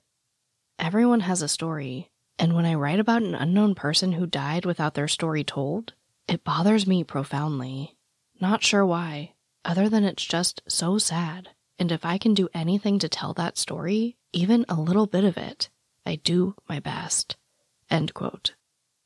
Everyone 0.78 1.18
has 1.20 1.42
a 1.42 1.48
story, 1.48 2.12
and 2.38 2.54
when 2.54 2.64
I 2.64 2.74
write 2.74 3.00
about 3.00 3.24
an 3.24 3.34
unknown 3.34 3.74
person 3.74 4.12
who 4.12 4.24
died 4.24 4.64
without 4.64 4.94
their 4.94 5.08
story 5.08 5.42
told, 5.42 5.92
it 6.28 6.44
bothers 6.44 6.86
me 6.86 7.02
profoundly. 7.02 7.96
Not 8.40 8.62
sure 8.62 8.86
why, 8.86 9.32
other 9.64 9.88
than 9.88 10.04
it's 10.04 10.24
just 10.24 10.62
so 10.68 10.98
sad. 10.98 11.48
And 11.80 11.90
if 11.90 12.04
I 12.04 12.16
can 12.16 12.32
do 12.32 12.48
anything 12.54 13.00
to 13.00 13.08
tell 13.08 13.34
that 13.34 13.58
story, 13.58 14.18
even 14.32 14.64
a 14.68 14.80
little 14.80 15.08
bit 15.08 15.24
of 15.24 15.36
it, 15.36 15.68
I 16.06 16.16
do 16.16 16.54
my 16.68 16.80
best. 16.80 17.36
End 17.90 18.14
quote. 18.14 18.54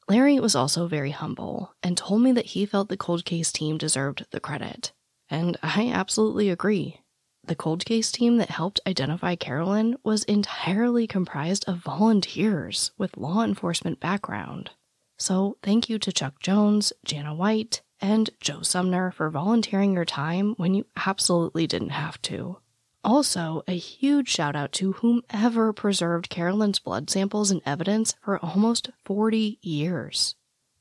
Larry 0.08 0.38
was 0.38 0.54
also 0.54 0.86
very 0.86 1.12
humble 1.12 1.74
and 1.82 1.96
told 1.96 2.20
me 2.22 2.32
that 2.32 2.46
he 2.46 2.66
felt 2.66 2.88
the 2.88 2.96
cold 2.96 3.24
case 3.24 3.52
team 3.52 3.78
deserved 3.78 4.26
the 4.30 4.40
credit. 4.40 4.92
And 5.30 5.56
I 5.62 5.90
absolutely 5.92 6.50
agree. 6.50 7.00
The 7.44 7.54
cold 7.54 7.84
case 7.84 8.12
team 8.12 8.36
that 8.36 8.50
helped 8.50 8.80
identify 8.86 9.34
Carolyn 9.34 9.96
was 10.04 10.24
entirely 10.24 11.06
comprised 11.06 11.64
of 11.68 11.78
volunteers 11.78 12.90
with 12.98 13.16
law 13.16 13.42
enforcement 13.42 13.98
background. 13.98 14.70
So 15.18 15.56
thank 15.62 15.88
you 15.88 15.98
to 16.00 16.12
Chuck 16.12 16.40
Jones, 16.40 16.92
Jana 17.04 17.34
White, 17.34 17.82
and 18.00 18.30
Joe 18.40 18.62
Sumner 18.62 19.10
for 19.10 19.30
volunteering 19.30 19.92
your 19.94 20.04
time 20.04 20.54
when 20.56 20.74
you 20.74 20.86
absolutely 21.06 21.66
didn't 21.66 21.90
have 21.90 22.20
to. 22.22 22.58
Also, 23.02 23.62
a 23.66 23.72
huge 23.72 24.28
shout 24.28 24.54
out 24.54 24.72
to 24.72 24.92
whomever 24.92 25.72
preserved 25.72 26.28
Carolyn's 26.28 26.78
blood 26.78 27.08
samples 27.08 27.50
and 27.50 27.62
evidence 27.64 28.14
for 28.20 28.38
almost 28.44 28.90
40 29.04 29.58
years. 29.62 30.34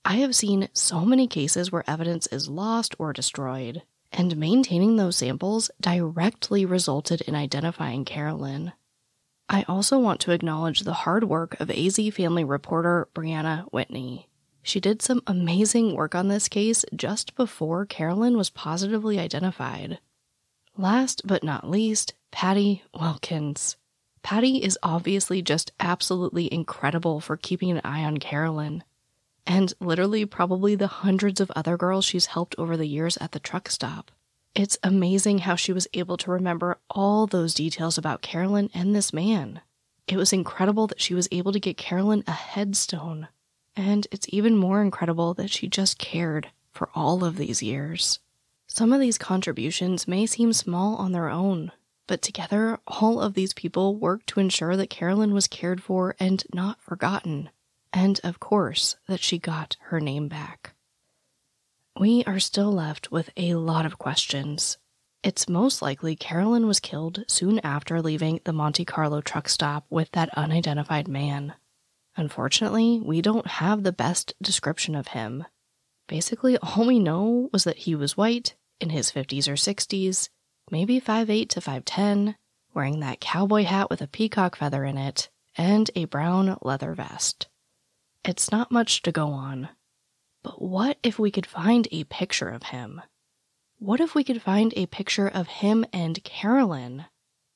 I 0.03 0.15
have 0.17 0.35
seen 0.35 0.69
so 0.73 1.05
many 1.05 1.27
cases 1.27 1.71
where 1.71 1.89
evidence 1.89 2.27
is 2.27 2.49
lost 2.49 2.93
or 2.99 3.13
destroyed, 3.13 3.83
and 4.11 4.35
maintaining 4.35 4.97
those 4.97 5.17
samples 5.17 5.71
directly 5.79 6.65
resulted 6.65 7.21
in 7.21 7.35
identifying 7.35 8.03
Carolyn. 8.03 8.73
I 9.47 9.63
also 9.67 9.97
want 9.97 10.19
to 10.21 10.31
acknowledge 10.31 10.81
the 10.81 10.93
hard 10.93 11.23
work 11.23 11.59
of 11.59 11.71
AZ 11.71 11.99
family 12.13 12.43
reporter 12.43 13.07
Brianna 13.15 13.63
Whitney. 13.71 14.27
She 14.61 14.79
did 14.79 15.01
some 15.01 15.23
amazing 15.25 15.95
work 15.95 16.15
on 16.15 16.27
this 16.27 16.49
case 16.49 16.83
just 16.93 17.35
before 17.35 17.85
Carolyn 17.85 18.35
was 18.35 18.49
positively 18.49 19.19
identified. 19.19 19.99
Last 20.79 21.23
but 21.27 21.43
not 21.43 21.69
least, 21.69 22.13
Patty 22.31 22.83
Wilkins. 22.97 23.75
Patty 24.23 24.63
is 24.63 24.79
obviously 24.81 25.41
just 25.41 25.73
absolutely 25.77 26.47
incredible 26.53 27.19
for 27.19 27.35
keeping 27.35 27.69
an 27.69 27.81
eye 27.83 28.05
on 28.05 28.15
Carolyn, 28.15 28.85
and 29.45 29.73
literally 29.81 30.25
probably 30.25 30.75
the 30.75 30.87
hundreds 30.87 31.41
of 31.41 31.51
other 31.51 31.75
girls 31.75 32.05
she's 32.05 32.27
helped 32.27 32.55
over 32.57 32.77
the 32.77 32.87
years 32.87 33.17
at 33.17 33.33
the 33.33 33.41
truck 33.41 33.69
stop. 33.69 34.09
It's 34.55 34.77
amazing 34.81 35.39
how 35.39 35.55
she 35.55 35.73
was 35.73 35.89
able 35.93 36.15
to 36.15 36.31
remember 36.31 36.77
all 36.89 37.27
those 37.27 37.53
details 37.53 37.97
about 37.97 38.21
Carolyn 38.21 38.69
and 38.73 38.95
this 38.95 39.11
man. 39.11 39.59
It 40.07 40.15
was 40.15 40.31
incredible 40.31 40.87
that 40.87 41.01
she 41.01 41.13
was 41.13 41.27
able 41.29 41.51
to 41.51 41.59
get 41.59 41.75
Carolyn 41.75 42.23
a 42.25 42.31
headstone. 42.31 43.27
And 43.75 44.07
it's 44.11 44.27
even 44.29 44.55
more 44.55 44.81
incredible 44.81 45.33
that 45.33 45.49
she 45.49 45.67
just 45.67 45.99
cared 45.99 46.51
for 46.71 46.89
all 46.95 47.25
of 47.25 47.35
these 47.35 47.61
years. 47.61 48.19
Some 48.71 48.93
of 48.93 49.01
these 49.01 49.17
contributions 49.17 50.07
may 50.07 50.25
seem 50.25 50.53
small 50.53 50.95
on 50.95 51.11
their 51.11 51.27
own, 51.27 51.71
but 52.07 52.21
together, 52.21 52.79
all 52.87 53.19
of 53.19 53.33
these 53.33 53.53
people 53.53 53.95
worked 53.95 54.27
to 54.27 54.39
ensure 54.39 54.77
that 54.77 54.91
Carolyn 54.91 55.33
was 55.33 55.47
cared 55.47 55.83
for 55.83 56.15
and 56.19 56.43
not 56.53 56.79
forgotten, 56.79 57.49
and 57.91 58.21
of 58.23 58.39
course, 58.39 58.95
that 59.07 59.21
she 59.21 59.37
got 59.39 59.75
her 59.87 59.99
name 59.99 60.27
back. 60.27 60.75
We 61.99 62.23
are 62.25 62.39
still 62.39 62.71
left 62.71 63.11
with 63.11 63.31
a 63.35 63.55
lot 63.55 63.85
of 63.85 63.97
questions. 63.97 64.77
It's 65.23 65.49
most 65.49 65.81
likely 65.81 66.15
Carolyn 66.15 66.65
was 66.67 66.79
killed 66.79 67.25
soon 67.27 67.59
after 67.59 68.01
leaving 68.01 68.39
the 68.45 68.53
Monte 68.53 68.85
Carlo 68.85 69.19
truck 69.19 69.49
stop 69.49 69.85
with 69.89 70.11
that 70.11 70.29
unidentified 70.37 71.07
man. 71.07 71.55
Unfortunately, 72.15 73.01
we 73.03 73.21
don't 73.21 73.47
have 73.47 73.83
the 73.83 73.91
best 73.91 74.33
description 74.41 74.95
of 74.95 75.09
him. 75.09 75.43
Basically, 76.07 76.57
all 76.57 76.87
we 76.87 76.99
know 76.99 77.49
was 77.51 77.65
that 77.65 77.77
he 77.77 77.95
was 77.95 78.15
white, 78.15 78.55
in 78.79 78.89
his 78.89 79.11
50s 79.11 79.47
or 79.47 79.53
60s, 79.53 80.29
maybe 80.71 80.99
5'8 81.01 81.49
to 81.49 81.61
5'10, 81.61 82.35
wearing 82.73 82.99
that 82.99 83.19
cowboy 83.19 83.63
hat 83.63 83.89
with 83.89 84.01
a 84.01 84.07
peacock 84.07 84.55
feather 84.55 84.83
in 84.85 84.97
it, 84.97 85.29
and 85.57 85.89
a 85.95 86.05
brown 86.05 86.57
leather 86.61 86.93
vest. 86.93 87.47
It's 88.23 88.51
not 88.51 88.71
much 88.71 89.01
to 89.03 89.11
go 89.11 89.29
on. 89.29 89.69
But 90.43 90.61
what 90.61 90.97
if 91.03 91.19
we 91.19 91.31
could 91.31 91.45
find 91.45 91.87
a 91.91 92.05
picture 92.05 92.49
of 92.49 92.63
him? 92.63 93.01
What 93.77 93.99
if 93.99 94.15
we 94.15 94.23
could 94.23 94.41
find 94.41 94.73
a 94.75 94.85
picture 94.85 95.27
of 95.27 95.47
him 95.47 95.85
and 95.91 96.23
Carolyn? 96.23 97.05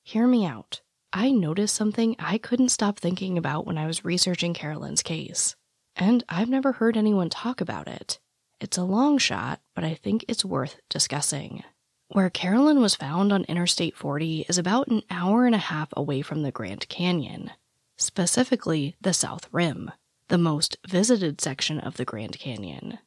Hear 0.03 0.27
me 0.27 0.45
out. 0.45 0.81
I 1.11 1.31
noticed 1.31 1.75
something 1.75 2.15
I 2.17 2.37
couldn't 2.37 2.69
stop 2.69 2.97
thinking 2.97 3.37
about 3.37 3.65
when 3.65 3.77
I 3.77 3.85
was 3.85 4.03
researching 4.03 4.53
Carolyn's 4.53 5.03
case, 5.03 5.55
and 5.95 6.23
I've 6.27 6.49
never 6.49 6.73
heard 6.73 6.97
anyone 6.97 7.29
talk 7.29 7.61
about 7.61 7.87
it. 7.87 8.19
It's 8.63 8.77
a 8.77 8.83
long 8.85 9.17
shot, 9.17 9.59
but 9.75 9.83
I 9.83 9.93
think 9.93 10.23
it's 10.29 10.45
worth 10.45 10.77
discussing. 10.87 11.65
Where 12.07 12.29
Carolyn 12.29 12.79
was 12.79 12.95
found 12.95 13.33
on 13.33 13.43
Interstate 13.43 13.97
40 13.97 14.45
is 14.47 14.57
about 14.57 14.87
an 14.87 15.01
hour 15.09 15.45
and 15.45 15.53
a 15.53 15.57
half 15.57 15.89
away 15.97 16.21
from 16.21 16.43
the 16.43 16.51
Grand 16.51 16.87
Canyon, 16.87 17.51
specifically 17.97 18.95
the 19.01 19.11
South 19.11 19.49
Rim, 19.51 19.91
the 20.29 20.37
most 20.37 20.77
visited 20.87 21.41
section 21.41 21.77
of 21.77 21.97
the 21.97 22.05
Grand 22.05 22.39
Canyon. 22.39 22.99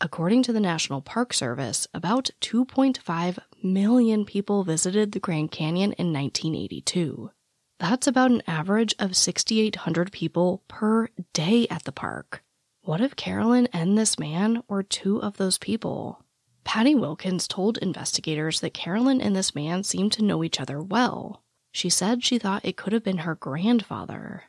According 0.00 0.42
to 0.42 0.52
the 0.52 0.58
National 0.58 1.00
Park 1.00 1.32
Service, 1.32 1.86
about 1.94 2.30
2.5 2.40 3.38
million 3.62 4.24
people 4.24 4.64
visited 4.64 5.12
the 5.12 5.20
Grand 5.20 5.52
Canyon 5.52 5.92
in 5.92 6.12
1982. 6.12 7.30
That's 7.78 8.08
about 8.08 8.32
an 8.32 8.42
average 8.48 8.96
of 8.98 9.16
6,800 9.16 10.10
people 10.10 10.64
per 10.66 11.08
day 11.32 11.68
at 11.70 11.84
the 11.84 11.92
park. 11.92 12.43
What 12.84 13.00
if 13.00 13.16
Carolyn 13.16 13.66
and 13.72 13.96
this 13.96 14.18
man 14.18 14.62
were 14.68 14.82
two 14.82 15.22
of 15.22 15.38
those 15.38 15.56
people? 15.56 16.22
Patty 16.64 16.94
Wilkins 16.94 17.48
told 17.48 17.78
investigators 17.78 18.60
that 18.60 18.74
Carolyn 18.74 19.22
and 19.22 19.34
this 19.34 19.54
man 19.54 19.84
seemed 19.84 20.12
to 20.12 20.22
know 20.22 20.44
each 20.44 20.60
other 20.60 20.82
well. 20.82 21.42
She 21.72 21.88
said 21.88 22.22
she 22.22 22.38
thought 22.38 22.62
it 22.62 22.76
could 22.76 22.92
have 22.92 23.02
been 23.02 23.18
her 23.24 23.36
grandfather. 23.36 24.44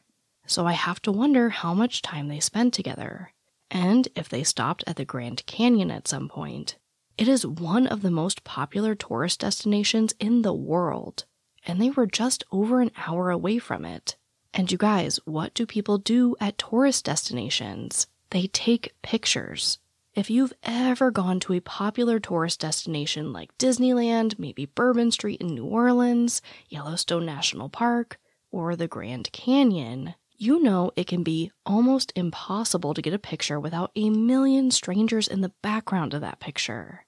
So 0.47 0.67
I 0.67 0.73
have 0.73 1.01
to 1.03 1.13
wonder 1.13 1.47
how 1.47 1.73
much 1.73 2.01
time 2.01 2.27
they 2.27 2.41
spent 2.41 2.73
together, 2.73 3.31
and 3.71 4.09
if 4.17 4.27
they 4.27 4.43
stopped 4.43 4.83
at 4.85 4.97
the 4.97 5.05
Grand 5.05 5.45
Canyon 5.45 5.89
at 5.89 6.05
some 6.05 6.27
point. 6.27 6.75
It 7.17 7.29
is 7.29 7.47
one 7.47 7.87
of 7.87 8.01
the 8.01 8.11
most 8.11 8.43
popular 8.43 8.95
tourist 8.95 9.39
destinations 9.39 10.13
in 10.19 10.41
the 10.41 10.53
world, 10.53 11.23
and 11.65 11.81
they 11.81 11.89
were 11.89 12.05
just 12.05 12.43
over 12.51 12.81
an 12.81 12.91
hour 12.97 13.29
away 13.29 13.59
from 13.59 13.85
it. 13.85 14.17
And 14.53 14.69
you 14.69 14.77
guys, 14.77 15.21
what 15.23 15.53
do 15.53 15.65
people 15.65 15.97
do 15.97 16.35
at 16.41 16.57
tourist 16.57 17.05
destinations? 17.05 18.07
They 18.35 18.47
take 18.47 18.93
pictures. 19.01 19.79
If 20.13 20.29
you've 20.29 20.51
ever 20.61 21.09
gone 21.09 21.39
to 21.39 21.53
a 21.53 21.61
popular 21.61 22.19
tourist 22.19 22.59
destination 22.59 23.31
like 23.31 23.57
Disneyland, 23.57 24.37
maybe 24.37 24.65
Bourbon 24.65 25.11
Street 25.11 25.39
in 25.39 25.55
New 25.55 25.63
Orleans, 25.63 26.41
Yellowstone 26.67 27.25
National 27.25 27.69
Park, 27.69 28.19
or 28.51 28.75
the 28.75 28.89
Grand 28.89 29.31
Canyon, 29.31 30.15
you 30.35 30.61
know 30.61 30.91
it 30.97 31.07
can 31.07 31.23
be 31.23 31.49
almost 31.65 32.11
impossible 32.13 32.93
to 32.93 33.01
get 33.01 33.13
a 33.13 33.17
picture 33.17 33.57
without 33.57 33.91
a 33.95 34.09
million 34.09 34.69
strangers 34.69 35.29
in 35.29 35.39
the 35.39 35.53
background 35.61 36.13
of 36.13 36.19
that 36.19 36.41
picture. 36.41 37.05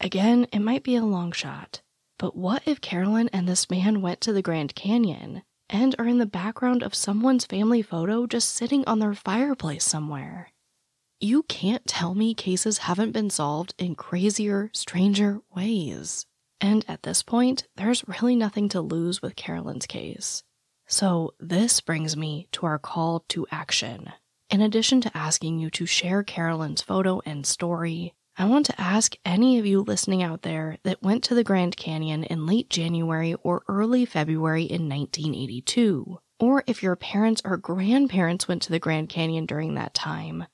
Again, 0.00 0.48
it 0.52 0.58
might 0.58 0.82
be 0.82 0.96
a 0.96 1.04
long 1.04 1.30
shot, 1.30 1.82
but 2.18 2.36
what 2.36 2.64
if 2.66 2.80
Carolyn 2.80 3.30
and 3.32 3.48
this 3.48 3.70
man 3.70 4.02
went 4.02 4.20
to 4.22 4.32
the 4.32 4.42
Grand 4.42 4.74
Canyon 4.74 5.44
and 5.70 5.94
are 6.00 6.08
in 6.08 6.18
the 6.18 6.26
background 6.26 6.82
of 6.82 6.96
someone's 6.96 7.46
family 7.46 7.80
photo 7.80 8.26
just 8.26 8.48
sitting 8.48 8.84
on 8.88 8.98
their 8.98 9.14
fireplace 9.14 9.84
somewhere? 9.84 10.50
You 11.24 11.44
can't 11.44 11.86
tell 11.86 12.14
me 12.14 12.34
cases 12.34 12.76
haven't 12.84 13.12
been 13.12 13.30
solved 13.30 13.74
in 13.78 13.94
crazier, 13.94 14.68
stranger 14.74 15.40
ways. 15.56 16.26
And 16.60 16.84
at 16.86 17.02
this 17.02 17.22
point, 17.22 17.66
there's 17.76 18.06
really 18.06 18.36
nothing 18.36 18.68
to 18.68 18.82
lose 18.82 19.22
with 19.22 19.34
Carolyn's 19.34 19.86
case. 19.86 20.42
So, 20.86 21.32
this 21.40 21.80
brings 21.80 22.14
me 22.14 22.48
to 22.52 22.66
our 22.66 22.78
call 22.78 23.24
to 23.30 23.46
action. 23.50 24.12
In 24.50 24.60
addition 24.60 25.00
to 25.00 25.16
asking 25.16 25.60
you 25.60 25.70
to 25.70 25.86
share 25.86 26.22
Carolyn's 26.22 26.82
photo 26.82 27.22
and 27.24 27.46
story, 27.46 28.12
I 28.36 28.44
want 28.44 28.66
to 28.66 28.78
ask 28.78 29.16
any 29.24 29.58
of 29.58 29.64
you 29.64 29.80
listening 29.80 30.22
out 30.22 30.42
there 30.42 30.76
that 30.82 31.02
went 31.02 31.24
to 31.24 31.34
the 31.34 31.42
Grand 31.42 31.78
Canyon 31.78 32.24
in 32.24 32.44
late 32.44 32.68
January 32.68 33.32
or 33.42 33.62
early 33.66 34.04
February 34.04 34.64
in 34.64 34.90
1982, 34.90 36.18
or 36.38 36.64
if 36.66 36.82
your 36.82 36.96
parents 36.96 37.40
or 37.46 37.56
grandparents 37.56 38.46
went 38.46 38.60
to 38.60 38.70
the 38.70 38.78
Grand 38.78 39.08
Canyon 39.08 39.46
during 39.46 39.72
that 39.72 39.94
time, 39.94 40.44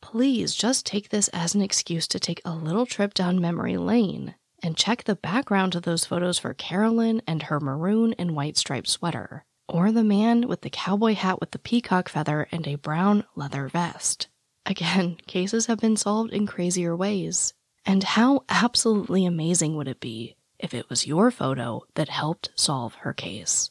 please 0.00 0.54
just 0.54 0.86
take 0.86 1.08
this 1.08 1.28
as 1.28 1.54
an 1.54 1.62
excuse 1.62 2.06
to 2.08 2.20
take 2.20 2.40
a 2.44 2.54
little 2.54 2.86
trip 2.86 3.14
down 3.14 3.40
memory 3.40 3.76
lane 3.76 4.34
and 4.62 4.76
check 4.76 5.04
the 5.04 5.14
background 5.14 5.74
of 5.74 5.82
those 5.82 6.04
photos 6.04 6.38
for 6.38 6.54
Carolyn 6.54 7.22
and 7.26 7.44
her 7.44 7.60
maroon 7.60 8.14
and 8.18 8.34
white 8.34 8.56
striped 8.56 8.88
sweater, 8.88 9.44
or 9.68 9.92
the 9.92 10.04
man 10.04 10.48
with 10.48 10.62
the 10.62 10.70
cowboy 10.70 11.14
hat 11.14 11.40
with 11.40 11.52
the 11.52 11.58
peacock 11.58 12.08
feather 12.08 12.48
and 12.50 12.66
a 12.66 12.76
brown 12.76 13.24
leather 13.36 13.68
vest. 13.68 14.28
Again, 14.66 15.16
cases 15.26 15.66
have 15.66 15.78
been 15.78 15.96
solved 15.96 16.32
in 16.32 16.46
crazier 16.46 16.96
ways, 16.96 17.54
And 17.86 18.04
how 18.04 18.44
absolutely 18.48 19.24
amazing 19.24 19.76
would 19.76 19.88
it 19.88 20.00
be 20.00 20.36
if 20.58 20.74
it 20.74 20.90
was 20.90 21.06
your 21.06 21.30
photo 21.30 21.84
that 21.94 22.08
helped 22.08 22.50
solve 22.54 22.94
her 22.96 23.14
case? 23.14 23.70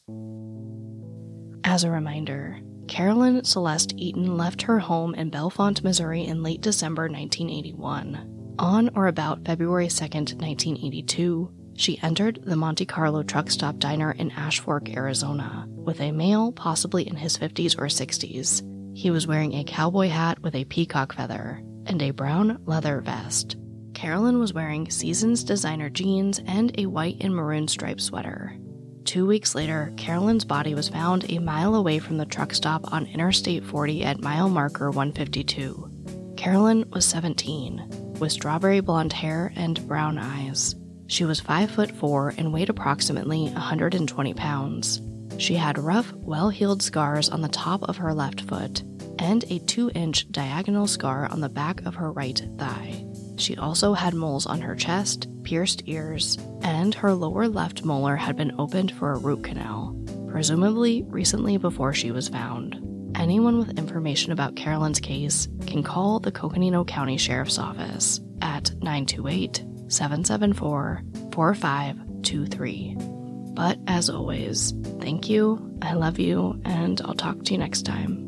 As 1.63 1.83
a 1.83 1.91
reminder, 1.91 2.59
Carolyn 2.87 3.43
Celeste 3.43 3.93
Eaton 3.97 4.37
left 4.37 4.61
her 4.63 4.79
home 4.79 5.13
in 5.15 5.29
Bellefonte, 5.29 5.83
Missouri 5.83 6.23
in 6.23 6.41
late 6.41 6.61
December 6.61 7.03
1981. 7.03 8.55
On 8.59 8.89
or 8.95 9.07
about 9.07 9.45
February 9.45 9.87
2, 9.87 10.03
1982, 10.03 11.51
she 11.75 12.01
entered 12.01 12.39
the 12.43 12.55
Monte 12.55 12.85
Carlo 12.85 13.21
truck 13.21 13.51
stop 13.51 13.77
diner 13.77 14.11
in 14.13 14.31
Ashfork, 14.31 14.95
Arizona, 14.95 15.65
with 15.69 16.01
a 16.01 16.11
male 16.11 16.51
possibly 16.51 17.07
in 17.07 17.15
his 17.15 17.37
50s 17.37 17.77
or 17.77 17.85
60s. 17.85 18.63
He 18.97 19.11
was 19.11 19.27
wearing 19.27 19.53
a 19.53 19.63
cowboy 19.63 20.07
hat 20.07 20.41
with 20.41 20.55
a 20.55 20.65
peacock 20.65 21.13
feather 21.13 21.61
and 21.85 22.01
a 22.01 22.11
brown 22.11 22.61
leather 22.65 23.01
vest. 23.01 23.57
Carolyn 23.93 24.39
was 24.39 24.53
wearing 24.53 24.89
Seasons 24.89 25.43
designer 25.43 25.89
jeans 25.89 26.39
and 26.47 26.73
a 26.79 26.87
white 26.87 27.17
and 27.21 27.35
maroon 27.35 27.67
striped 27.67 28.01
sweater. 28.01 28.57
Two 29.07 29.25
weeks 29.25 29.55
later, 29.55 29.93
Carolyn's 29.95 30.43
body 30.43 30.75
was 30.75 30.89
found 30.89 31.31
a 31.31 31.39
mile 31.39 31.75
away 31.75 31.97
from 31.97 32.17
the 32.17 32.25
truck 32.25 32.53
stop 32.53 32.91
on 32.91 33.05
Interstate 33.05 33.63
40 33.63 34.03
at 34.03 34.19
mile 34.19 34.49
marker 34.49 34.91
152. 34.91 36.35
Carolyn 36.35 36.83
was 36.89 37.05
17, 37.05 38.15
with 38.19 38.33
strawberry 38.33 38.81
blonde 38.81 39.13
hair 39.13 39.53
and 39.55 39.87
brown 39.87 40.17
eyes. 40.17 40.75
She 41.07 41.23
was 41.23 41.39
5 41.39 41.71
foot 41.71 41.91
4 41.91 42.33
and 42.37 42.51
weighed 42.51 42.69
approximately 42.69 43.45
120 43.45 44.33
pounds. 44.33 45.01
She 45.37 45.53
had 45.53 45.77
rough, 45.77 46.11
well 46.11 46.49
healed 46.49 46.83
scars 46.83 47.29
on 47.29 47.39
the 47.39 47.47
top 47.47 47.83
of 47.83 47.95
her 47.95 48.13
left 48.13 48.41
foot 48.41 48.83
and 49.19 49.45
a 49.49 49.59
2 49.59 49.89
inch 49.95 50.29
diagonal 50.33 50.85
scar 50.85 51.31
on 51.31 51.39
the 51.39 51.47
back 51.47 51.81
of 51.85 51.95
her 51.95 52.11
right 52.11 52.45
thigh. 52.57 53.06
She 53.37 53.55
also 53.55 53.93
had 53.93 54.13
moles 54.13 54.45
on 54.45 54.61
her 54.61 54.75
chest, 54.75 55.27
pierced 55.43 55.83
ears, 55.85 56.37
and 56.61 56.93
her 56.95 57.13
lower 57.13 57.47
left 57.47 57.85
molar 57.85 58.15
had 58.15 58.35
been 58.35 58.55
opened 58.59 58.91
for 58.91 59.13
a 59.13 59.17
root 59.17 59.43
canal, 59.43 59.95
presumably 60.27 61.03
recently 61.03 61.57
before 61.57 61.93
she 61.93 62.11
was 62.11 62.27
found. 62.27 62.83
Anyone 63.15 63.57
with 63.57 63.77
information 63.79 64.31
about 64.31 64.55
Carolyn's 64.55 64.99
case 64.99 65.47
can 65.65 65.81
call 65.83 66.19
the 66.19 66.31
Coconino 66.31 66.83
County 66.85 67.17
Sheriff's 67.17 67.57
Office 67.57 68.19
at 68.41 68.71
928 68.75 69.63
774 69.87 71.03
4523. 71.31 72.95
But 73.53 73.79
as 73.87 74.09
always, 74.09 74.73
thank 74.99 75.29
you, 75.29 75.75
I 75.81 75.93
love 75.93 76.19
you, 76.19 76.61
and 76.63 77.01
I'll 77.01 77.15
talk 77.15 77.43
to 77.45 77.53
you 77.53 77.57
next 77.57 77.83
time. 77.83 78.26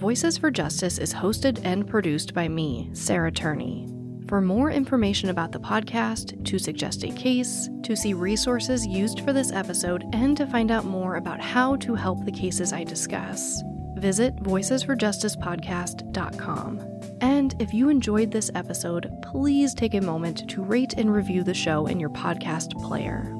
Voices 0.00 0.36
for 0.38 0.50
Justice 0.50 0.96
is 0.96 1.12
hosted 1.12 1.60
and 1.62 1.86
produced 1.86 2.32
by 2.32 2.48
me, 2.48 2.88
Sarah 2.94 3.30
Turney. 3.30 3.86
For 4.28 4.40
more 4.40 4.70
information 4.70 5.28
about 5.28 5.52
the 5.52 5.60
podcast, 5.60 6.42
to 6.46 6.58
suggest 6.58 7.04
a 7.04 7.08
case, 7.08 7.68
to 7.82 7.94
see 7.94 8.14
resources 8.14 8.86
used 8.86 9.20
for 9.20 9.34
this 9.34 9.52
episode, 9.52 10.06
and 10.14 10.34
to 10.38 10.46
find 10.46 10.70
out 10.70 10.86
more 10.86 11.16
about 11.16 11.38
how 11.38 11.76
to 11.76 11.94
help 11.94 12.24
the 12.24 12.32
cases 12.32 12.72
I 12.72 12.82
discuss, 12.82 13.62
visit 13.96 14.34
voicesforjusticepodcast.com. 14.36 17.00
And 17.20 17.54
if 17.60 17.74
you 17.74 17.90
enjoyed 17.90 18.30
this 18.30 18.50
episode, 18.54 19.12
please 19.20 19.74
take 19.74 19.92
a 19.92 20.00
moment 20.00 20.48
to 20.48 20.62
rate 20.62 20.94
and 20.94 21.12
review 21.12 21.44
the 21.44 21.52
show 21.52 21.88
in 21.88 22.00
your 22.00 22.08
podcast 22.08 22.72
player. 22.82 23.30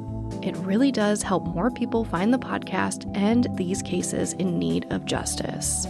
It 0.43 0.59
really 0.59 0.93
does 0.93 1.23
help 1.23 1.47
more 1.47 1.71
people 1.71 2.05
find 2.05 2.35
the 2.35 2.39
podcast 2.39 3.11
and 3.17 3.49
these 3.57 3.81
cases 3.81 4.35
in 4.35 4.59
need 4.59 4.85
of 4.93 5.07
justice. 5.07 5.87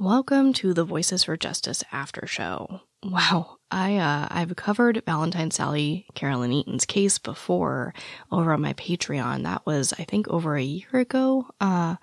Welcome 0.00 0.54
to 0.54 0.72
the 0.72 0.84
Voices 0.84 1.24
for 1.24 1.36
Justice 1.36 1.84
after 1.92 2.26
show. 2.26 2.80
Wow, 3.02 3.58
I 3.70 3.98
uh, 3.98 4.28
I've 4.30 4.56
covered 4.56 5.02
Valentine 5.04 5.50
Sally 5.50 6.06
Carolyn 6.14 6.52
Eaton's 6.52 6.86
case 6.86 7.18
before 7.18 7.92
over 8.32 8.54
on 8.54 8.62
my 8.62 8.72
Patreon. 8.72 9.42
That 9.42 9.66
was 9.66 9.92
I 9.98 10.04
think 10.04 10.26
over 10.28 10.56
a 10.56 10.62
year 10.62 10.88
ago, 10.94 11.48
uh, 11.60 11.96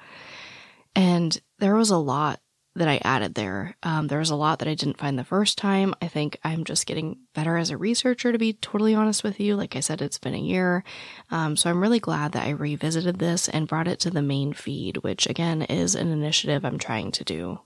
and 0.96 1.42
there 1.58 1.74
was 1.74 1.90
a 1.90 1.98
lot 1.98 2.40
that 2.76 2.88
I 2.88 3.02
added 3.04 3.34
there. 3.34 3.76
Um, 3.82 4.06
there 4.06 4.20
was 4.20 4.30
a 4.30 4.36
lot 4.36 4.60
that 4.60 4.68
I 4.68 4.76
didn't 4.76 5.00
find 5.00 5.18
the 5.18 5.24
first 5.24 5.58
time. 5.58 5.96
I 6.00 6.08
think 6.08 6.38
I'm 6.44 6.66
just 6.66 6.86
getting 6.86 7.18
better 7.34 7.58
as 7.58 7.72
a 7.72 7.78
researcher, 7.78 8.32
to 8.32 8.38
be 8.38 8.54
totally 8.54 8.94
honest 8.94 9.24
with 9.24 9.40
you. 9.40 9.56
Like 9.56 9.76
I 9.76 9.80
said, 9.80 10.04
it's 10.04 10.20
been 10.20 10.36
a 10.36 10.38
year. 10.38 10.84
Um, 11.32 11.58
so 11.58 11.68
I'm 11.68 11.82
really 11.82 12.00
glad 12.00 12.34
that 12.34 12.46
I 12.46 12.52
revisited 12.52 13.18
this 13.18 13.50
and 13.50 13.68
brought 13.68 13.88
it 13.88 14.00
to 14.02 14.12
the 14.12 14.22
main 14.22 14.54
feed, 14.54 14.98
which 14.98 15.26
again 15.26 15.64
is 15.64 15.96
an 15.96 16.12
initiative 16.12 16.64
I'm 16.64 16.78
trying 16.78 17.10
to 17.14 17.24
do. 17.24 17.60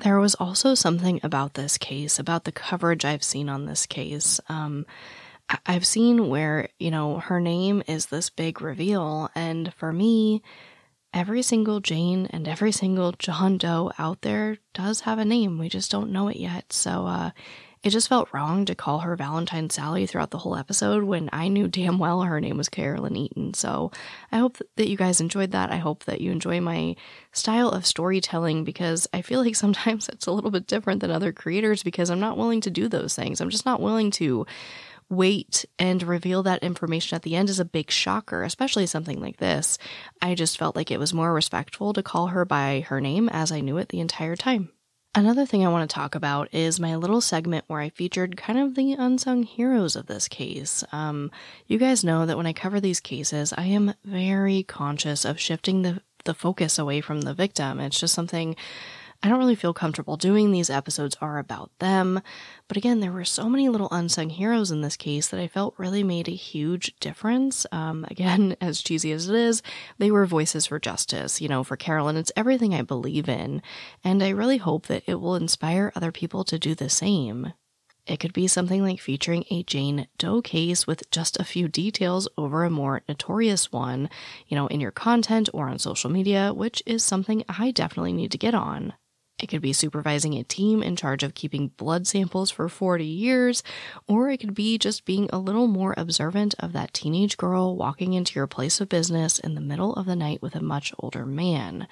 There 0.00 0.20
was 0.20 0.34
also 0.36 0.74
something 0.74 1.20
about 1.22 1.54
this 1.54 1.76
case, 1.76 2.18
about 2.18 2.44
the 2.44 2.52
coverage 2.52 3.04
I've 3.04 3.24
seen 3.24 3.48
on 3.48 3.66
this 3.66 3.86
case. 3.86 4.40
Um, 4.48 4.86
I've 5.66 5.86
seen 5.86 6.28
where, 6.28 6.68
you 6.78 6.90
know, 6.90 7.18
her 7.18 7.40
name 7.40 7.82
is 7.88 8.06
this 8.06 8.30
big 8.30 8.60
reveal. 8.60 9.30
And 9.34 9.72
for 9.74 9.92
me, 9.92 10.42
every 11.12 11.42
single 11.42 11.80
Jane 11.80 12.26
and 12.26 12.46
every 12.46 12.70
single 12.70 13.12
John 13.12 13.58
Doe 13.58 13.90
out 13.98 14.22
there 14.22 14.58
does 14.74 15.00
have 15.00 15.18
a 15.18 15.24
name. 15.24 15.58
We 15.58 15.68
just 15.68 15.90
don't 15.90 16.12
know 16.12 16.28
it 16.28 16.36
yet. 16.36 16.72
So, 16.72 17.06
uh, 17.06 17.30
it 17.82 17.90
just 17.90 18.08
felt 18.08 18.32
wrong 18.32 18.64
to 18.64 18.74
call 18.74 19.00
her 19.00 19.14
Valentine 19.16 19.70
Sally 19.70 20.06
throughout 20.06 20.30
the 20.30 20.38
whole 20.38 20.56
episode 20.56 21.04
when 21.04 21.28
I 21.32 21.48
knew 21.48 21.68
damn 21.68 21.98
well 21.98 22.22
her 22.22 22.40
name 22.40 22.56
was 22.56 22.68
Carolyn 22.68 23.16
Eaton. 23.16 23.54
So 23.54 23.92
I 24.32 24.38
hope 24.38 24.58
that 24.76 24.88
you 24.88 24.96
guys 24.96 25.20
enjoyed 25.20 25.52
that. 25.52 25.70
I 25.70 25.76
hope 25.76 26.04
that 26.04 26.20
you 26.20 26.32
enjoy 26.32 26.60
my 26.60 26.96
style 27.32 27.70
of 27.70 27.86
storytelling 27.86 28.64
because 28.64 29.06
I 29.12 29.22
feel 29.22 29.42
like 29.42 29.56
sometimes 29.56 30.08
it's 30.08 30.26
a 30.26 30.32
little 30.32 30.50
bit 30.50 30.66
different 30.66 31.00
than 31.00 31.10
other 31.10 31.32
creators 31.32 31.82
because 31.82 32.10
I'm 32.10 32.20
not 32.20 32.38
willing 32.38 32.60
to 32.62 32.70
do 32.70 32.88
those 32.88 33.14
things. 33.14 33.40
I'm 33.40 33.50
just 33.50 33.66
not 33.66 33.80
willing 33.80 34.10
to 34.12 34.46
wait 35.10 35.64
and 35.78 36.02
reveal 36.02 36.42
that 36.42 36.62
information 36.62 37.16
at 37.16 37.22
the 37.22 37.34
end 37.34 37.48
is 37.48 37.60
a 37.60 37.64
big 37.64 37.90
shocker, 37.90 38.42
especially 38.42 38.86
something 38.86 39.20
like 39.20 39.38
this. 39.38 39.78
I 40.20 40.34
just 40.34 40.58
felt 40.58 40.76
like 40.76 40.90
it 40.90 40.98
was 40.98 41.14
more 41.14 41.32
respectful 41.32 41.92
to 41.94 42.02
call 42.02 42.28
her 42.28 42.44
by 42.44 42.84
her 42.88 43.00
name 43.00 43.28
as 43.30 43.50
I 43.50 43.60
knew 43.60 43.78
it 43.78 43.88
the 43.88 44.00
entire 44.00 44.36
time. 44.36 44.70
Another 45.14 45.46
thing 45.46 45.64
I 45.64 45.70
want 45.70 45.88
to 45.88 45.94
talk 45.94 46.14
about 46.14 46.52
is 46.52 46.78
my 46.78 46.94
little 46.94 47.20
segment 47.20 47.64
where 47.66 47.80
I 47.80 47.88
featured 47.88 48.36
kind 48.36 48.58
of 48.58 48.74
the 48.74 48.92
unsung 48.92 49.42
heroes 49.42 49.96
of 49.96 50.06
this 50.06 50.28
case. 50.28 50.84
Um, 50.92 51.30
you 51.66 51.78
guys 51.78 52.04
know 52.04 52.26
that 52.26 52.36
when 52.36 52.46
I 52.46 52.52
cover 52.52 52.78
these 52.78 53.00
cases, 53.00 53.54
I 53.56 53.64
am 53.64 53.94
very 54.04 54.62
conscious 54.62 55.24
of 55.24 55.40
shifting 55.40 55.82
the, 55.82 56.02
the 56.24 56.34
focus 56.34 56.78
away 56.78 57.00
from 57.00 57.22
the 57.22 57.34
victim. 57.34 57.80
It's 57.80 57.98
just 57.98 58.14
something 58.14 58.54
I 59.20 59.28
don't 59.28 59.40
really 59.40 59.56
feel 59.56 59.74
comfortable 59.74 60.16
doing. 60.16 60.52
These 60.52 60.70
episodes 60.70 61.16
are 61.20 61.38
about 61.38 61.76
them. 61.80 62.22
But 62.68 62.76
again, 62.76 63.00
there 63.00 63.10
were 63.10 63.24
so 63.24 63.48
many 63.48 63.68
little 63.68 63.88
unsung 63.90 64.30
heroes 64.30 64.70
in 64.70 64.80
this 64.80 64.96
case 64.96 65.26
that 65.28 65.40
I 65.40 65.48
felt 65.48 65.74
really 65.76 66.04
made 66.04 66.28
a 66.28 66.32
huge 66.32 66.94
difference. 67.00 67.66
Um, 67.72 68.06
again, 68.08 68.56
as 68.60 68.80
cheesy 68.80 69.10
as 69.10 69.28
it 69.28 69.34
is, 69.34 69.60
they 69.98 70.12
were 70.12 70.24
voices 70.24 70.66
for 70.66 70.78
justice. 70.78 71.40
You 71.40 71.48
know, 71.48 71.64
for 71.64 71.76
Carolyn, 71.76 72.16
it's 72.16 72.30
everything 72.36 72.74
I 72.74 72.82
believe 72.82 73.28
in. 73.28 73.60
And 74.04 74.22
I 74.22 74.28
really 74.28 74.58
hope 74.58 74.86
that 74.86 75.02
it 75.06 75.16
will 75.16 75.34
inspire 75.34 75.92
other 75.96 76.12
people 76.12 76.44
to 76.44 76.58
do 76.58 76.76
the 76.76 76.88
same. 76.88 77.54
It 78.06 78.20
could 78.20 78.32
be 78.32 78.46
something 78.46 78.82
like 78.82 79.00
featuring 79.00 79.44
a 79.50 79.64
Jane 79.64 80.06
Doe 80.16 80.40
case 80.40 80.86
with 80.86 81.10
just 81.10 81.38
a 81.38 81.44
few 81.44 81.66
details 81.68 82.28
over 82.38 82.64
a 82.64 82.70
more 82.70 83.02
notorious 83.08 83.70
one, 83.72 84.08
you 84.46 84.56
know, 84.56 84.68
in 84.68 84.80
your 84.80 84.92
content 84.92 85.48
or 85.52 85.68
on 85.68 85.78
social 85.80 86.08
media, 86.08 86.54
which 86.54 86.84
is 86.86 87.04
something 87.04 87.44
I 87.48 87.72
definitely 87.72 88.14
need 88.14 88.30
to 88.30 88.38
get 88.38 88.54
on. 88.54 88.94
It 89.38 89.48
could 89.48 89.62
be 89.62 89.72
supervising 89.72 90.34
a 90.34 90.42
team 90.42 90.82
in 90.82 90.96
charge 90.96 91.22
of 91.22 91.34
keeping 91.34 91.68
blood 91.76 92.06
samples 92.06 92.50
for 92.50 92.68
40 92.68 93.04
years, 93.04 93.62
or 94.06 94.30
it 94.30 94.38
could 94.38 94.54
be 94.54 94.78
just 94.78 95.04
being 95.04 95.30
a 95.32 95.38
little 95.38 95.68
more 95.68 95.94
observant 95.96 96.54
of 96.58 96.72
that 96.72 96.92
teenage 96.92 97.36
girl 97.36 97.76
walking 97.76 98.14
into 98.14 98.34
your 98.34 98.48
place 98.48 98.80
of 98.80 98.88
business 98.88 99.38
in 99.38 99.54
the 99.54 99.60
middle 99.60 99.94
of 99.94 100.06
the 100.06 100.16
night 100.16 100.42
with 100.42 100.56
a 100.56 100.60
much 100.62 100.92
older 100.98 101.24
man. 101.24 101.86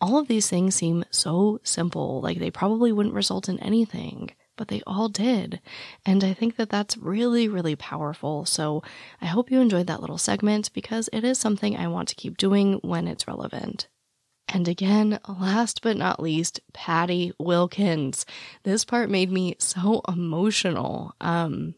All 0.00 0.18
of 0.18 0.28
these 0.28 0.50
things 0.50 0.74
seem 0.74 1.04
so 1.10 1.60
simple, 1.62 2.20
like 2.20 2.38
they 2.38 2.50
probably 2.50 2.92
wouldn't 2.92 3.14
result 3.14 3.48
in 3.48 3.58
anything. 3.60 4.32
but 4.56 4.68
they 4.68 4.82
all 4.86 5.08
did. 5.08 5.60
And 6.06 6.22
I 6.22 6.32
think 6.32 6.56
that 6.56 6.70
that's 6.70 6.96
really, 6.96 7.48
really 7.48 7.76
powerful. 7.76 8.44
So 8.44 8.82
I 9.20 9.26
hope 9.26 9.50
you 9.50 9.60
enjoyed 9.60 9.86
that 9.88 10.00
little 10.00 10.18
segment 10.18 10.72
because 10.72 11.08
it 11.12 11.24
is 11.24 11.38
something 11.38 11.76
I 11.76 11.88
want 11.88 12.08
to 12.08 12.14
keep 12.14 12.36
doing 12.36 12.74
when 12.82 13.08
it's 13.08 13.26
relevant. 13.28 13.88
And 14.48 14.68
again, 14.68 15.18
last 15.28 15.82
but 15.82 15.96
not 15.96 16.22
least, 16.22 16.60
Patty 16.72 17.32
Wilkins. 17.38 18.26
This 18.62 18.84
part 18.84 19.10
made 19.10 19.30
me 19.30 19.56
so 19.58 20.02
emotional. 20.06 21.14
Um, 21.20 21.74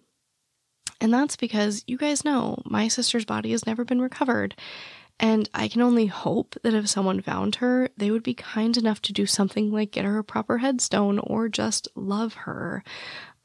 and 1.00 1.12
that's 1.12 1.37
because 1.37 1.85
you 1.87 1.96
guys 1.96 2.24
know 2.24 2.61
my 2.64 2.88
sister's 2.88 3.24
body 3.24 3.52
has 3.52 3.66
never 3.66 3.85
been 3.85 4.00
recovered. 4.00 4.55
And 5.18 5.48
I 5.55 5.68
can 5.68 5.81
only 5.81 6.07
hope 6.07 6.57
that 6.62 6.74
if 6.74 6.88
someone 6.88 7.22
found 7.22 7.57
her, 7.57 7.88
they 7.96 8.11
would 8.11 8.22
be 8.22 8.35
kind 8.35 8.76
enough 8.76 9.00
to 9.02 9.12
do 9.14 9.24
something 9.24 9.72
like 9.72 9.92
get 9.92 10.05
her 10.05 10.18
a 10.18 10.24
proper 10.24 10.59
headstone 10.59 11.18
or 11.18 11.48
just 11.48 11.88
love 11.94 12.35
her. 12.35 12.85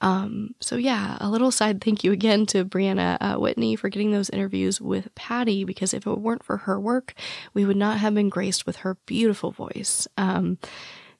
Um, 0.01 0.55
so 0.59 0.75
yeah, 0.75 1.17
a 1.21 1.29
little 1.29 1.51
side 1.51 1.81
thank 1.81 2.03
you 2.03 2.11
again 2.11 2.45
to 2.47 2.65
Brianna 2.65 3.17
uh, 3.21 3.35
Whitney 3.37 3.75
for 3.75 3.87
getting 3.87 4.11
those 4.11 4.29
interviews 4.31 4.81
with 4.81 5.13
Patty, 5.15 5.63
because 5.63 5.93
if 5.93 6.05
it 6.05 6.19
weren't 6.19 6.43
for 6.43 6.57
her 6.57 6.79
work, 6.79 7.13
we 7.53 7.65
would 7.65 7.77
not 7.77 7.99
have 7.99 8.13
been 8.13 8.29
graced 8.29 8.65
with 8.65 8.77
her 8.77 8.97
beautiful 9.05 9.51
voice. 9.51 10.07
Um, 10.17 10.57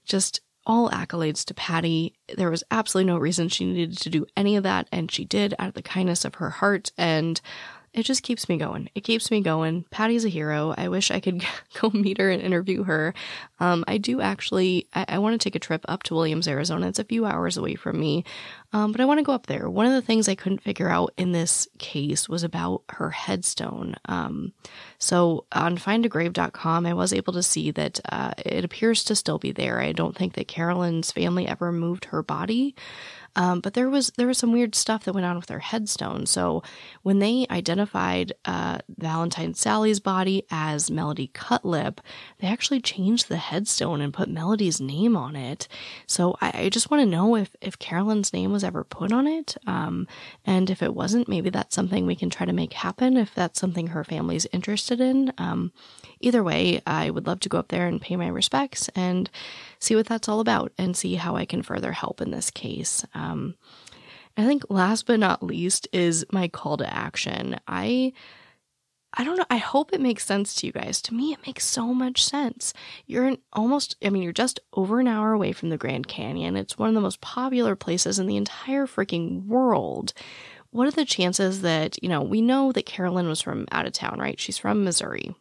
just 0.04 0.42
all 0.66 0.90
accolades 0.90 1.46
to 1.46 1.54
Patty. 1.54 2.14
There 2.36 2.50
was 2.50 2.64
absolutely 2.70 3.12
no 3.12 3.18
reason 3.18 3.50
she 3.50 3.66
needed 3.66 3.98
to 4.00 4.10
do 4.10 4.26
any 4.36 4.56
of 4.56 4.64
that, 4.64 4.88
and 4.92 5.12
she 5.12 5.26
did 5.26 5.54
out 5.58 5.70
of 5.70 5.74
the 5.74 5.82
kindness 5.82 6.26
of 6.26 6.36
her 6.36 6.50
heart. 6.50 6.92
And 6.98 7.40
it 7.94 8.04
just 8.04 8.24
keeps 8.24 8.48
me 8.48 8.58
going. 8.58 8.90
It 8.96 9.02
keeps 9.02 9.30
me 9.32 9.42
going. 9.42 9.84
Patty's 9.92 10.24
a 10.24 10.30
hero. 10.30 10.74
I 10.78 10.88
wish 10.88 11.12
I 11.12 11.20
could 11.20 11.44
go 11.82 11.90
meet 11.90 12.20
her 12.20 12.30
and 12.30 12.42
interview 12.42 12.84
her. 12.84 13.14
Um, 13.60 13.84
I 13.88 13.98
do 13.98 14.22
actually, 14.22 14.88
I, 14.94 15.06
I 15.10 15.20
want 15.20 15.40
to 15.40 15.44
take 15.44 15.56
a 15.56 15.60
trip 15.60 15.84
up 15.90 16.04
to 16.04 16.16
Williams, 16.16 16.48
Arizona. 16.48 16.88
It's 16.88 17.00
a 17.00 17.04
few 17.04 17.26
hours 17.26 17.58
away 17.58 17.76
from 17.76 18.00
me, 18.00 18.24
um, 18.72 18.94
but 18.94 19.02
I 19.02 19.06
want 19.06 19.20
to 19.20 19.26
go 19.26 19.34
up 19.34 19.48
there. 19.48 19.70
One 19.70 19.86
of 19.86 19.92
the 19.92 20.02
things 20.02 20.30
I 20.30 20.36
couldn't 20.36 20.64
figure 20.64 20.88
out 20.88 21.14
in 21.18 21.34
this 21.34 21.68
case 21.80 22.30
was 22.30 22.44
about 22.44 22.84
her 22.90 23.10
headstone. 23.10 23.96
Um, 24.06 24.54
so 24.98 25.46
on 25.52 25.78
findagrave.com, 25.78 26.86
I 26.86 26.94
was 26.94 27.12
able 27.12 27.34
to 27.34 27.44
see 27.44 27.72
that 27.72 28.00
uh, 28.10 28.32
it 28.38 28.64
appears 28.64 29.04
to 29.06 29.16
still 29.16 29.38
be 29.38 29.52
there. 29.52 29.82
I 29.82 29.92
don't 29.92 30.16
think 30.16 30.36
that 30.36 30.48
Carolyn's 30.48 31.12
family 31.12 31.46
ever 31.46 31.74
moved 31.74 32.06
her 32.06 32.24
body. 32.24 32.74
Um, 33.36 33.60
but 33.60 33.74
there 33.74 33.90
was 33.90 34.12
there 34.12 34.28
was 34.28 34.38
some 34.38 34.52
weird 34.52 34.76
stuff 34.76 35.06
that 35.06 35.14
went 35.14 35.26
on 35.26 35.38
with 35.38 35.50
her 35.50 35.60
headstone. 35.60 36.26
So 36.26 36.64
when 37.04 37.20
they 37.20 37.48
identified 37.50 38.34
uh, 38.46 38.80
Valentine 38.98 39.54
Sally's 39.54 40.00
body 40.00 40.46
as 40.52 40.92
Melody 40.92 41.28
Cutlip, 41.34 42.02
they 42.40 42.48
actually 42.48 42.82
changed 42.82 43.30
the 43.30 43.38
headstone 43.38 44.02
and 44.02 44.14
put 44.14 44.30
Melody's 44.30 44.82
name 44.82 45.16
on 45.16 45.36
it. 45.36 45.68
So 46.08 46.36
I, 46.42 46.52
I 46.66 46.70
just 46.70 46.92
want 46.92 47.02
to 47.02 47.10
know 47.10 47.36
if 47.36 47.56
if 47.62 47.80
Carolyn's 47.80 48.34
name 48.34 48.52
was 48.52 48.64
ever 48.64 48.84
put 48.84 49.12
on 49.12 49.28
it, 49.28 49.56
um, 49.68 50.08
and 50.46 50.70
if 50.70 50.82
it 50.82 50.94
wasn't, 50.94 51.28
maybe 51.28 51.50
that's 51.50 51.76
something 51.76 52.06
we 52.06 52.16
can 52.16 52.30
try 52.30 52.46
to 52.46 52.54
make 52.54 52.74
happen. 52.74 53.18
If 53.18 53.34
that's 53.34 53.60
something 53.60 53.88
her 53.88 54.04
family's 54.04 54.48
interested 54.52 55.00
in. 55.00 55.34
Um, 55.38 55.72
either 56.20 56.44
way, 56.44 56.82
I 56.86 57.10
would 57.10 57.28
love 57.28 57.40
to 57.42 57.50
go 57.50 57.58
up 57.60 57.70
there 57.70 57.88
and 57.88 58.02
pay 58.02 58.16
my 58.16 58.28
respects 58.28 58.90
and 58.96 59.30
see 59.82 59.96
what 59.96 60.06
that's 60.06 60.30
all 60.30 60.40
about 60.40 60.72
and 60.78 60.96
see 60.96 61.16
how 61.16 61.36
I 61.36 61.46
can 61.46 61.64
further 61.64 61.92
help 61.92 62.22
in 62.22 62.32
this 62.32 62.52
case. 62.52 63.04
Um, 63.14 63.56
I 64.38 64.46
think 64.46 64.64
last 64.70 65.08
but 65.08 65.20
not 65.20 65.44
least 65.44 65.88
is 65.92 66.26
my 66.32 66.48
call 66.48 66.78
to 66.78 66.94
action. 66.94 67.60
I 67.68 68.14
I 69.14 69.26
don't 69.26 69.36
know. 69.36 69.46
I 69.50 69.58
hope 69.58 69.92
it 69.92 70.00
makes 70.00 70.26
sense 70.26 70.56
to 70.56 70.68
you 70.68 70.72
guys. 70.72 71.02
To 71.02 71.14
me, 71.14 71.34
it 71.34 71.46
makes 71.46 71.66
so 71.66 71.94
much 71.94 72.24
sense. 72.24 72.74
You're 73.08 73.36
almost, 73.52 73.98
I 74.02 74.10
mean, 74.10 74.24
you're 74.24 74.32
just 74.32 74.62
over 74.72 75.02
an 75.02 75.08
hour 75.10 75.34
away 75.34 75.52
from 75.52 75.70
the 75.70 75.78
Grand 75.78 76.08
Canyon. 76.08 76.56
It's 76.56 76.78
one 76.78 76.88
of 76.88 76.96
the 76.96 77.02
most 77.02 77.20
popular 77.20 77.76
places 77.76 78.20
in 78.20 78.28
the 78.28 78.38
entire 78.38 78.88
freaking 78.88 79.46
world. 79.48 80.14
What 80.70 80.88
are 80.88 80.92
the 80.92 81.04
chances 81.04 81.62
that, 81.62 82.02
you 82.02 82.08
know, 82.08 82.22
we 82.22 82.42
know 82.42 82.72
that 82.72 82.86
Carolyn 82.86 83.28
was 83.28 83.42
from 83.42 83.68
out 83.74 83.86
of 83.86 83.92
town, 83.92 84.18
right? 84.18 84.40
She's 84.40 84.58
from 84.58 84.86
Missouri 84.86 85.36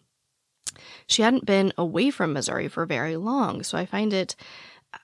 she 1.07 1.23
hadn't 1.23 1.47
been 1.47 1.73
away 1.77 2.11
from 2.11 2.33
Missouri 2.33 2.69
for 2.69 2.87
very 2.87 3.17
long. 3.17 3.63
So 3.63 3.79
I 3.79 3.87
find 3.87 4.13
it, 4.13 4.37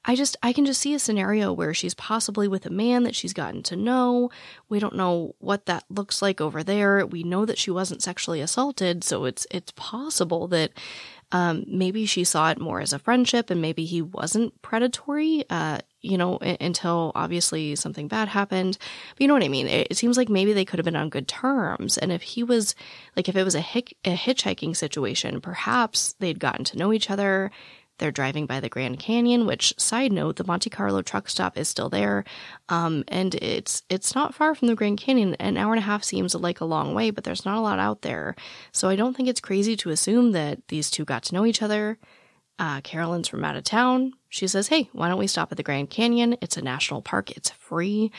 I 0.04 0.16
just, 0.16 0.36
I 0.42 0.52
can 0.52 0.66
just 0.66 0.80
see 0.80 0.94
a 0.94 0.98
scenario 0.98 1.52
where 1.52 1.72
she's 1.72 1.94
possibly 1.94 2.48
with 2.48 2.66
a 2.66 2.70
man 2.70 3.04
that 3.04 3.14
she's 3.14 3.32
gotten 3.32 3.62
to 3.64 3.76
know. 3.76 4.30
We 4.68 4.78
don't 4.78 4.96
know 4.96 5.34
what 5.38 5.66
that 5.66 5.84
looks 5.88 6.20
like 6.20 6.40
over 6.40 6.62
there. 6.64 7.06
We 7.06 7.22
know 7.22 7.44
that 7.44 7.58
she 7.58 7.70
wasn't 7.70 8.02
sexually 8.02 8.40
assaulted. 8.40 9.04
So 9.04 9.24
it's, 9.24 9.46
it's 9.50 9.72
possible 9.76 10.48
that 10.48 10.72
um, 11.32 11.64
maybe 11.66 12.06
she 12.06 12.22
saw 12.22 12.50
it 12.50 12.60
more 12.60 12.80
as 12.80 12.92
a 12.92 12.98
friendship 12.98 13.50
and 13.50 13.60
maybe 13.60 13.84
he 13.84 14.00
wasn't 14.00 14.60
predatory, 14.62 15.44
uh, 15.50 15.78
you 16.00 16.16
know, 16.16 16.38
until 16.38 17.10
obviously 17.16 17.74
something 17.74 18.06
bad 18.06 18.28
happened. 18.28 18.78
But 19.14 19.20
you 19.20 19.28
know 19.28 19.34
what 19.34 19.42
I 19.42 19.48
mean? 19.48 19.66
It, 19.66 19.88
it, 19.90 19.96
seems 19.96 20.16
like 20.16 20.28
maybe 20.28 20.52
they 20.52 20.64
could 20.64 20.78
have 20.78 20.84
been 20.84 20.94
on 20.94 21.08
good 21.08 21.26
terms. 21.26 21.98
And 21.98 22.12
if 22.12 22.22
he 22.22 22.44
was, 22.44 22.76
like, 23.16 23.28
if 23.28 23.34
it 23.34 23.42
was 23.42 23.56
a, 23.56 23.60
hic- 23.60 23.96
a 24.04 24.14
hitchhiking 24.14 24.76
situation, 24.76 25.40
perhaps 25.40 26.14
they'd 26.20 26.38
gotten 26.38 26.64
to 26.66 26.78
know 26.78 26.92
each 26.92 27.10
other. 27.10 27.50
They're 27.98 28.10
driving 28.12 28.46
by 28.46 28.60
the 28.60 28.68
Grand 28.68 28.98
Canyon, 28.98 29.46
which 29.46 29.74
side 29.78 30.12
note, 30.12 30.36
the 30.36 30.44
Monte 30.44 30.70
Carlo 30.70 31.02
truck 31.02 31.28
stop 31.28 31.56
is 31.56 31.68
still 31.68 31.88
there. 31.88 32.24
Um, 32.68 33.04
and 33.08 33.34
it's 33.36 33.82
it's 33.88 34.14
not 34.14 34.34
far 34.34 34.54
from 34.54 34.68
the 34.68 34.74
Grand 34.74 34.98
Canyon. 34.98 35.34
An 35.36 35.56
hour 35.56 35.72
and 35.72 35.82
a 35.82 35.86
half 35.86 36.04
seems 36.04 36.34
like 36.34 36.60
a 36.60 36.64
long 36.66 36.94
way, 36.94 37.10
but 37.10 37.24
there's 37.24 37.44
not 37.44 37.58
a 37.58 37.60
lot 37.60 37.78
out 37.78 38.02
there. 38.02 38.36
So 38.72 38.88
I 38.88 38.96
don't 38.96 39.16
think 39.16 39.28
it's 39.28 39.40
crazy 39.40 39.76
to 39.76 39.90
assume 39.90 40.32
that 40.32 40.66
these 40.68 40.90
two 40.90 41.04
got 41.04 41.22
to 41.24 41.34
know 41.34 41.46
each 41.46 41.62
other. 41.62 41.98
Uh, 42.58 42.80
Carolyn's 42.80 43.28
from 43.28 43.44
out 43.44 43.56
of 43.56 43.64
town. 43.64 44.12
She 44.30 44.46
says, 44.46 44.68
Hey, 44.68 44.88
why 44.92 45.08
don't 45.08 45.18
we 45.18 45.26
stop 45.26 45.52
at 45.52 45.56
the 45.56 45.62
Grand 45.62 45.90
Canyon? 45.90 46.36
It's 46.40 46.56
a 46.56 46.62
national 46.62 47.02
park. 47.02 47.30
It's 47.32 47.50
free. 47.50 48.10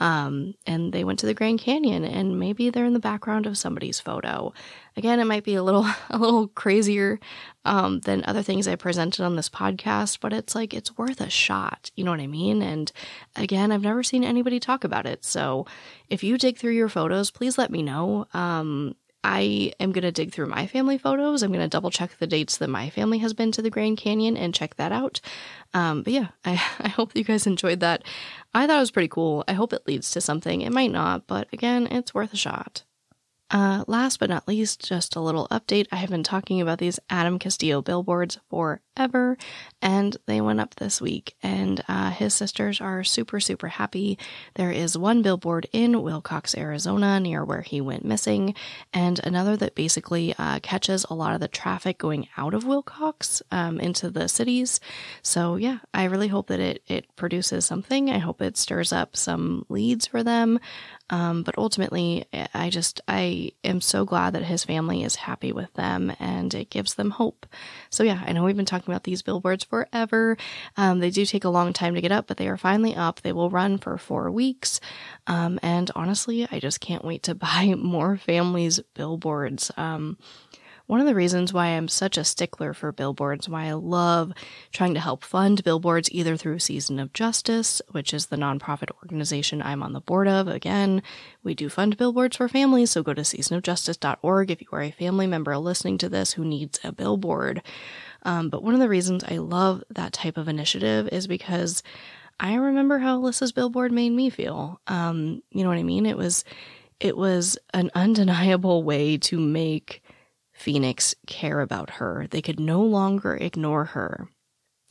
Um, 0.00 0.54
and 0.66 0.92
they 0.92 1.04
went 1.04 1.18
to 1.20 1.26
the 1.26 1.34
Grand 1.34 1.60
Canyon 1.60 2.04
and 2.04 2.38
maybe 2.38 2.70
they're 2.70 2.84
in 2.84 2.92
the 2.92 3.00
background 3.00 3.46
of 3.46 3.58
somebody's 3.58 4.00
photo. 4.00 4.52
Again, 4.96 5.20
it 5.20 5.24
might 5.24 5.44
be 5.44 5.54
a 5.54 5.62
little, 5.62 5.86
a 6.10 6.18
little 6.18 6.48
crazier, 6.48 7.18
um, 7.64 8.00
than 8.00 8.24
other 8.24 8.42
things 8.42 8.68
I 8.68 8.76
presented 8.76 9.24
on 9.24 9.36
this 9.36 9.48
podcast, 9.48 10.20
but 10.20 10.32
it's 10.32 10.54
like, 10.54 10.72
it's 10.72 10.96
worth 10.96 11.20
a 11.20 11.30
shot. 11.30 11.90
You 11.96 12.04
know 12.04 12.10
what 12.12 12.20
I 12.20 12.26
mean? 12.26 12.62
And 12.62 12.90
again, 13.36 13.72
I've 13.72 13.82
never 13.82 14.02
seen 14.02 14.24
anybody 14.24 14.60
talk 14.60 14.84
about 14.84 15.06
it. 15.06 15.24
So 15.24 15.66
if 16.08 16.22
you 16.22 16.38
dig 16.38 16.58
through 16.58 16.72
your 16.72 16.88
photos, 16.88 17.30
please 17.30 17.58
let 17.58 17.70
me 17.70 17.82
know. 17.82 18.26
Um, 18.32 18.94
I 19.30 19.72
am 19.78 19.92
going 19.92 20.04
to 20.04 20.10
dig 20.10 20.32
through 20.32 20.46
my 20.46 20.66
family 20.66 20.96
photos. 20.96 21.42
I'm 21.42 21.52
going 21.52 21.60
to 21.60 21.68
double 21.68 21.90
check 21.90 22.16
the 22.16 22.26
dates 22.26 22.56
that 22.56 22.70
my 22.70 22.88
family 22.88 23.18
has 23.18 23.34
been 23.34 23.52
to 23.52 23.60
the 23.60 23.68
Grand 23.68 23.98
Canyon 23.98 24.38
and 24.38 24.54
check 24.54 24.76
that 24.76 24.90
out. 24.90 25.20
Um, 25.74 26.02
but 26.02 26.14
yeah, 26.14 26.28
I, 26.46 26.52
I 26.80 26.88
hope 26.88 27.14
you 27.14 27.24
guys 27.24 27.46
enjoyed 27.46 27.80
that. 27.80 28.04
I 28.54 28.66
thought 28.66 28.78
it 28.78 28.80
was 28.80 28.90
pretty 28.90 29.08
cool. 29.08 29.44
I 29.46 29.52
hope 29.52 29.74
it 29.74 29.86
leads 29.86 30.10
to 30.12 30.22
something. 30.22 30.62
It 30.62 30.72
might 30.72 30.92
not, 30.92 31.26
but 31.26 31.46
again, 31.52 31.88
it's 31.88 32.14
worth 32.14 32.32
a 32.32 32.38
shot. 32.38 32.84
Uh, 33.50 33.82
last 33.86 34.20
but 34.20 34.28
not 34.28 34.46
least, 34.46 34.86
just 34.86 35.16
a 35.16 35.20
little 35.20 35.48
update. 35.50 35.86
I 35.90 35.96
have 35.96 36.10
been 36.10 36.22
talking 36.22 36.60
about 36.60 36.78
these 36.78 37.00
Adam 37.08 37.38
Castillo 37.38 37.80
billboards 37.80 38.38
forever, 38.50 39.38
and 39.80 40.16
they 40.26 40.42
went 40.42 40.60
up 40.60 40.74
this 40.74 41.00
week. 41.00 41.34
And 41.42 41.82
uh, 41.88 42.10
his 42.10 42.34
sisters 42.34 42.78
are 42.80 43.02
super, 43.04 43.40
super 43.40 43.68
happy. 43.68 44.18
There 44.54 44.70
is 44.70 44.98
one 44.98 45.22
billboard 45.22 45.66
in 45.72 45.92
Willcox, 45.92 46.58
Arizona, 46.58 47.18
near 47.20 47.42
where 47.42 47.62
he 47.62 47.80
went 47.80 48.04
missing, 48.04 48.54
and 48.92 49.18
another 49.24 49.56
that 49.56 49.74
basically 49.74 50.34
uh, 50.38 50.60
catches 50.60 51.06
a 51.08 51.14
lot 51.14 51.34
of 51.34 51.40
the 51.40 51.48
traffic 51.48 51.96
going 51.96 52.28
out 52.36 52.52
of 52.52 52.64
Willcox 52.64 53.40
um, 53.50 53.80
into 53.80 54.10
the 54.10 54.28
cities. 54.28 54.78
So 55.22 55.56
yeah, 55.56 55.78
I 55.94 56.04
really 56.04 56.28
hope 56.28 56.48
that 56.48 56.60
it 56.60 56.82
it 56.86 57.06
produces 57.16 57.64
something. 57.64 58.10
I 58.10 58.18
hope 58.18 58.42
it 58.42 58.58
stirs 58.58 58.92
up 58.92 59.16
some 59.16 59.64
leads 59.70 60.06
for 60.06 60.22
them. 60.22 60.60
Um, 61.10 61.42
but 61.42 61.56
ultimately, 61.56 62.26
I 62.52 62.68
just, 62.68 63.00
I 63.38 63.52
am 63.68 63.80
so 63.80 64.04
glad 64.04 64.32
that 64.34 64.44
his 64.44 64.64
family 64.64 65.02
is 65.02 65.16
happy 65.16 65.52
with 65.52 65.72
them 65.74 66.12
and 66.18 66.52
it 66.54 66.70
gives 66.70 66.94
them 66.94 67.10
hope. 67.10 67.46
So, 67.90 68.02
yeah, 68.02 68.22
I 68.24 68.32
know 68.32 68.44
we've 68.44 68.56
been 68.56 68.64
talking 68.64 68.92
about 68.92 69.04
these 69.04 69.22
billboards 69.22 69.64
forever. 69.64 70.36
Um, 70.76 71.00
they 71.00 71.10
do 71.10 71.24
take 71.24 71.44
a 71.44 71.48
long 71.50 71.72
time 71.72 71.94
to 71.94 72.00
get 72.00 72.12
up, 72.12 72.26
but 72.26 72.36
they 72.36 72.48
are 72.48 72.56
finally 72.56 72.94
up. 72.94 73.20
They 73.20 73.32
will 73.32 73.50
run 73.50 73.78
for 73.78 73.96
four 73.98 74.30
weeks. 74.30 74.80
Um, 75.26 75.58
and 75.62 75.90
honestly, 75.94 76.46
I 76.50 76.58
just 76.58 76.80
can't 76.80 77.04
wait 77.04 77.22
to 77.24 77.34
buy 77.34 77.74
more 77.76 78.16
families' 78.16 78.80
billboards. 78.94 79.70
Um, 79.76 80.18
one 80.88 81.00
of 81.00 81.06
the 81.06 81.14
reasons 81.14 81.52
why 81.52 81.66
I'm 81.66 81.86
such 81.86 82.16
a 82.16 82.24
stickler 82.24 82.72
for 82.72 82.92
billboards, 82.92 83.46
why 83.46 83.66
I 83.66 83.74
love 83.74 84.32
trying 84.72 84.94
to 84.94 85.00
help 85.00 85.22
fund 85.22 85.62
billboards 85.62 86.10
either 86.12 86.34
through 86.34 86.60
Season 86.60 86.98
of 86.98 87.12
Justice, 87.12 87.82
which 87.90 88.14
is 88.14 88.26
the 88.26 88.36
nonprofit 88.36 88.88
organization 89.02 89.60
I'm 89.60 89.82
on 89.82 89.92
the 89.92 90.00
board 90.00 90.26
of. 90.26 90.48
Again, 90.48 91.02
we 91.44 91.54
do 91.54 91.68
fund 91.68 91.98
billboards 91.98 92.38
for 92.38 92.48
families, 92.48 92.90
so 92.90 93.02
go 93.02 93.12
to 93.12 93.20
seasonofjustice.org 93.20 94.50
if 94.50 94.62
you 94.62 94.68
are 94.72 94.80
a 94.80 94.90
family 94.90 95.26
member 95.26 95.58
listening 95.58 95.98
to 95.98 96.08
this 96.08 96.32
who 96.32 96.44
needs 96.44 96.80
a 96.82 96.90
billboard. 96.90 97.60
Um, 98.22 98.48
but 98.48 98.62
one 98.62 98.72
of 98.72 98.80
the 98.80 98.88
reasons 98.88 99.22
I 99.24 99.36
love 99.36 99.84
that 99.90 100.14
type 100.14 100.38
of 100.38 100.48
initiative 100.48 101.10
is 101.12 101.26
because 101.26 101.82
I 102.40 102.54
remember 102.54 102.98
how 102.98 103.20
Alyssa's 103.20 103.52
billboard 103.52 103.92
made 103.92 104.12
me 104.12 104.30
feel. 104.30 104.80
Um, 104.86 105.42
you 105.50 105.64
know 105.64 105.68
what 105.68 105.78
I 105.78 105.82
mean? 105.82 106.06
It 106.06 106.16
was, 106.16 106.46
it 106.98 107.14
was 107.14 107.58
an 107.74 107.90
undeniable 107.94 108.84
way 108.84 109.18
to 109.18 109.38
make 109.38 110.02
Phoenix 110.58 111.14
care 111.26 111.60
about 111.60 111.90
her. 111.90 112.26
They 112.28 112.42
could 112.42 112.58
no 112.58 112.82
longer 112.82 113.36
ignore 113.36 113.84
her. 113.86 114.28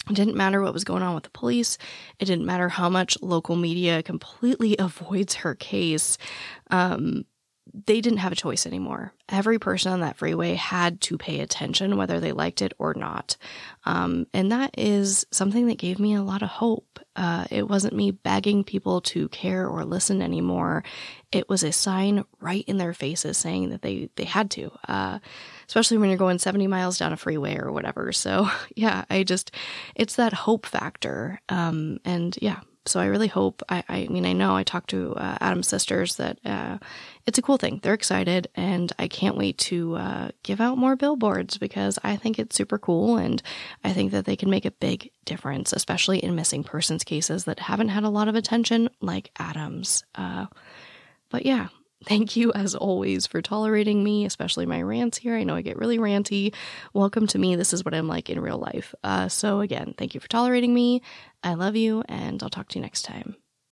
It 0.09 0.15
didn't 0.15 0.37
matter 0.37 0.61
what 0.61 0.73
was 0.73 0.85
going 0.85 1.03
on 1.03 1.13
with 1.13 1.25
the 1.25 1.29
police. 1.31 1.77
It 2.19 2.25
didn't 2.25 2.45
matter 2.45 2.69
how 2.69 2.89
much 2.89 3.17
local 3.21 3.57
media 3.57 4.01
completely 4.01 4.75
avoids 4.79 5.35
her 5.35 5.55
case. 5.55 6.17
Um, 6.71 7.25
they 7.85 8.01
didn't 8.01 8.19
have 8.19 8.31
a 8.31 8.35
choice 8.35 8.65
anymore. 8.65 9.13
Every 9.29 9.59
person 9.59 9.91
on 9.91 10.01
that 10.01 10.17
freeway 10.17 10.55
had 10.55 11.01
to 11.01 11.17
pay 11.17 11.39
attention, 11.39 11.97
whether 11.97 12.19
they 12.19 12.31
liked 12.31 12.61
it 12.61 12.73
or 12.77 12.93
not. 12.93 13.37
Um, 13.85 14.27
and 14.33 14.51
that 14.51 14.71
is 14.77 15.25
something 15.31 15.67
that 15.67 15.77
gave 15.77 15.99
me 15.99 16.13
a 16.13 16.23
lot 16.23 16.41
of 16.41 16.49
hope. 16.49 16.99
Uh, 17.15 17.45
it 17.49 17.67
wasn't 17.67 17.95
me 17.95 18.11
begging 18.11 18.63
people 18.63 19.01
to 19.01 19.27
care 19.29 19.67
or 19.67 19.83
listen 19.85 20.21
anymore. 20.21 20.83
It 21.31 21.49
was 21.49 21.63
a 21.63 21.71
sign 21.71 22.23
right 22.39 22.63
in 22.67 22.77
their 22.77 22.93
faces 22.93 23.37
saying 23.37 23.69
that 23.69 23.81
they, 23.81 24.09
they 24.15 24.25
had 24.25 24.51
to, 24.51 24.71
uh, 24.87 25.19
especially 25.67 25.97
when 25.97 26.09
you're 26.09 26.17
going 26.17 26.39
70 26.39 26.67
miles 26.67 26.97
down 26.97 27.13
a 27.13 27.17
freeway 27.17 27.57
or 27.57 27.71
whatever. 27.71 28.11
So, 28.11 28.49
yeah, 28.75 29.05
I 29.09 29.23
just, 29.23 29.51
it's 29.95 30.15
that 30.15 30.33
hope 30.33 30.65
factor. 30.65 31.41
Um, 31.49 31.99
and 32.05 32.37
yeah, 32.41 32.59
so 32.87 32.99
I 32.99 33.05
really 33.05 33.27
hope. 33.27 33.61
I, 33.69 33.83
I 33.87 34.07
mean, 34.07 34.25
I 34.25 34.33
know 34.33 34.55
I 34.55 34.63
talked 34.63 34.89
to 34.91 35.13
uh, 35.15 35.37
Adam's 35.41 35.67
sisters 35.67 36.15
that 36.15 36.39
uh, 36.45 36.77
it's 37.27 37.37
a 37.37 37.41
cool 37.41 37.57
thing. 37.57 37.79
They're 37.83 37.93
excited, 37.93 38.47
and 38.55 38.91
I 38.97 39.07
can't 39.07 39.37
wait 39.37 39.57
to 39.59 39.95
uh, 39.95 40.29
give 40.43 40.61
out 40.61 40.77
more 40.77 40.95
billboards 40.95 41.57
because 41.57 41.99
I 42.03 42.15
think 42.15 42.39
it's 42.39 42.55
super 42.55 42.79
cool, 42.79 43.17
and 43.17 43.43
I 43.83 43.91
think 43.91 44.11
that 44.13 44.25
they 44.25 44.37
can 44.37 44.49
make 44.49 44.65
a 44.65 44.71
big 44.71 45.11
difference, 45.25 45.73
especially 45.73 46.19
in 46.19 46.35
missing 46.35 46.63
persons 46.63 47.03
cases 47.03 47.43
that 47.43 47.59
haven't 47.59 47.89
had 47.89 48.05
a 48.05 48.09
lot 48.09 48.29
of 48.29 48.35
attention, 48.35 48.89
like 49.01 49.29
Adam's. 49.37 50.03
Uh, 50.15 50.47
but 51.29 51.45
yeah, 51.45 51.67
Thank 52.05 52.35
you, 52.35 52.53
as 52.53 52.75
always, 52.75 53.25
for 53.25 53.41
tolerating 53.41 54.03
me, 54.03 54.25
especially 54.25 54.67
my 54.67 54.81
rants 54.83 55.17
here. 55.17 55.35
I 55.35 55.43
know 55.43 55.55
I 55.55 55.63
get 55.63 55.77
really 55.77 55.97
ranty. 55.97 56.53
Welcome 56.93 57.25
to 57.27 57.39
me. 57.39 57.55
This 57.55 57.73
is 57.73 57.83
what 57.83 57.95
I'm 57.95 58.07
like 58.07 58.29
in 58.29 58.39
real 58.39 58.59
life. 58.59 58.93
Uh, 59.03 59.27
so, 59.29 59.61
again, 59.61 59.95
thank 59.97 60.13
you 60.13 60.19
for 60.19 60.29
tolerating 60.29 60.73
me. 60.75 61.01
I 61.43 61.55
love 61.55 61.75
you, 61.75 62.03
and 62.07 62.41
I'll 62.43 62.51
talk 62.51 62.69
to 62.69 62.79
you 62.79 62.83
next 62.83 63.01
time. 63.01 63.35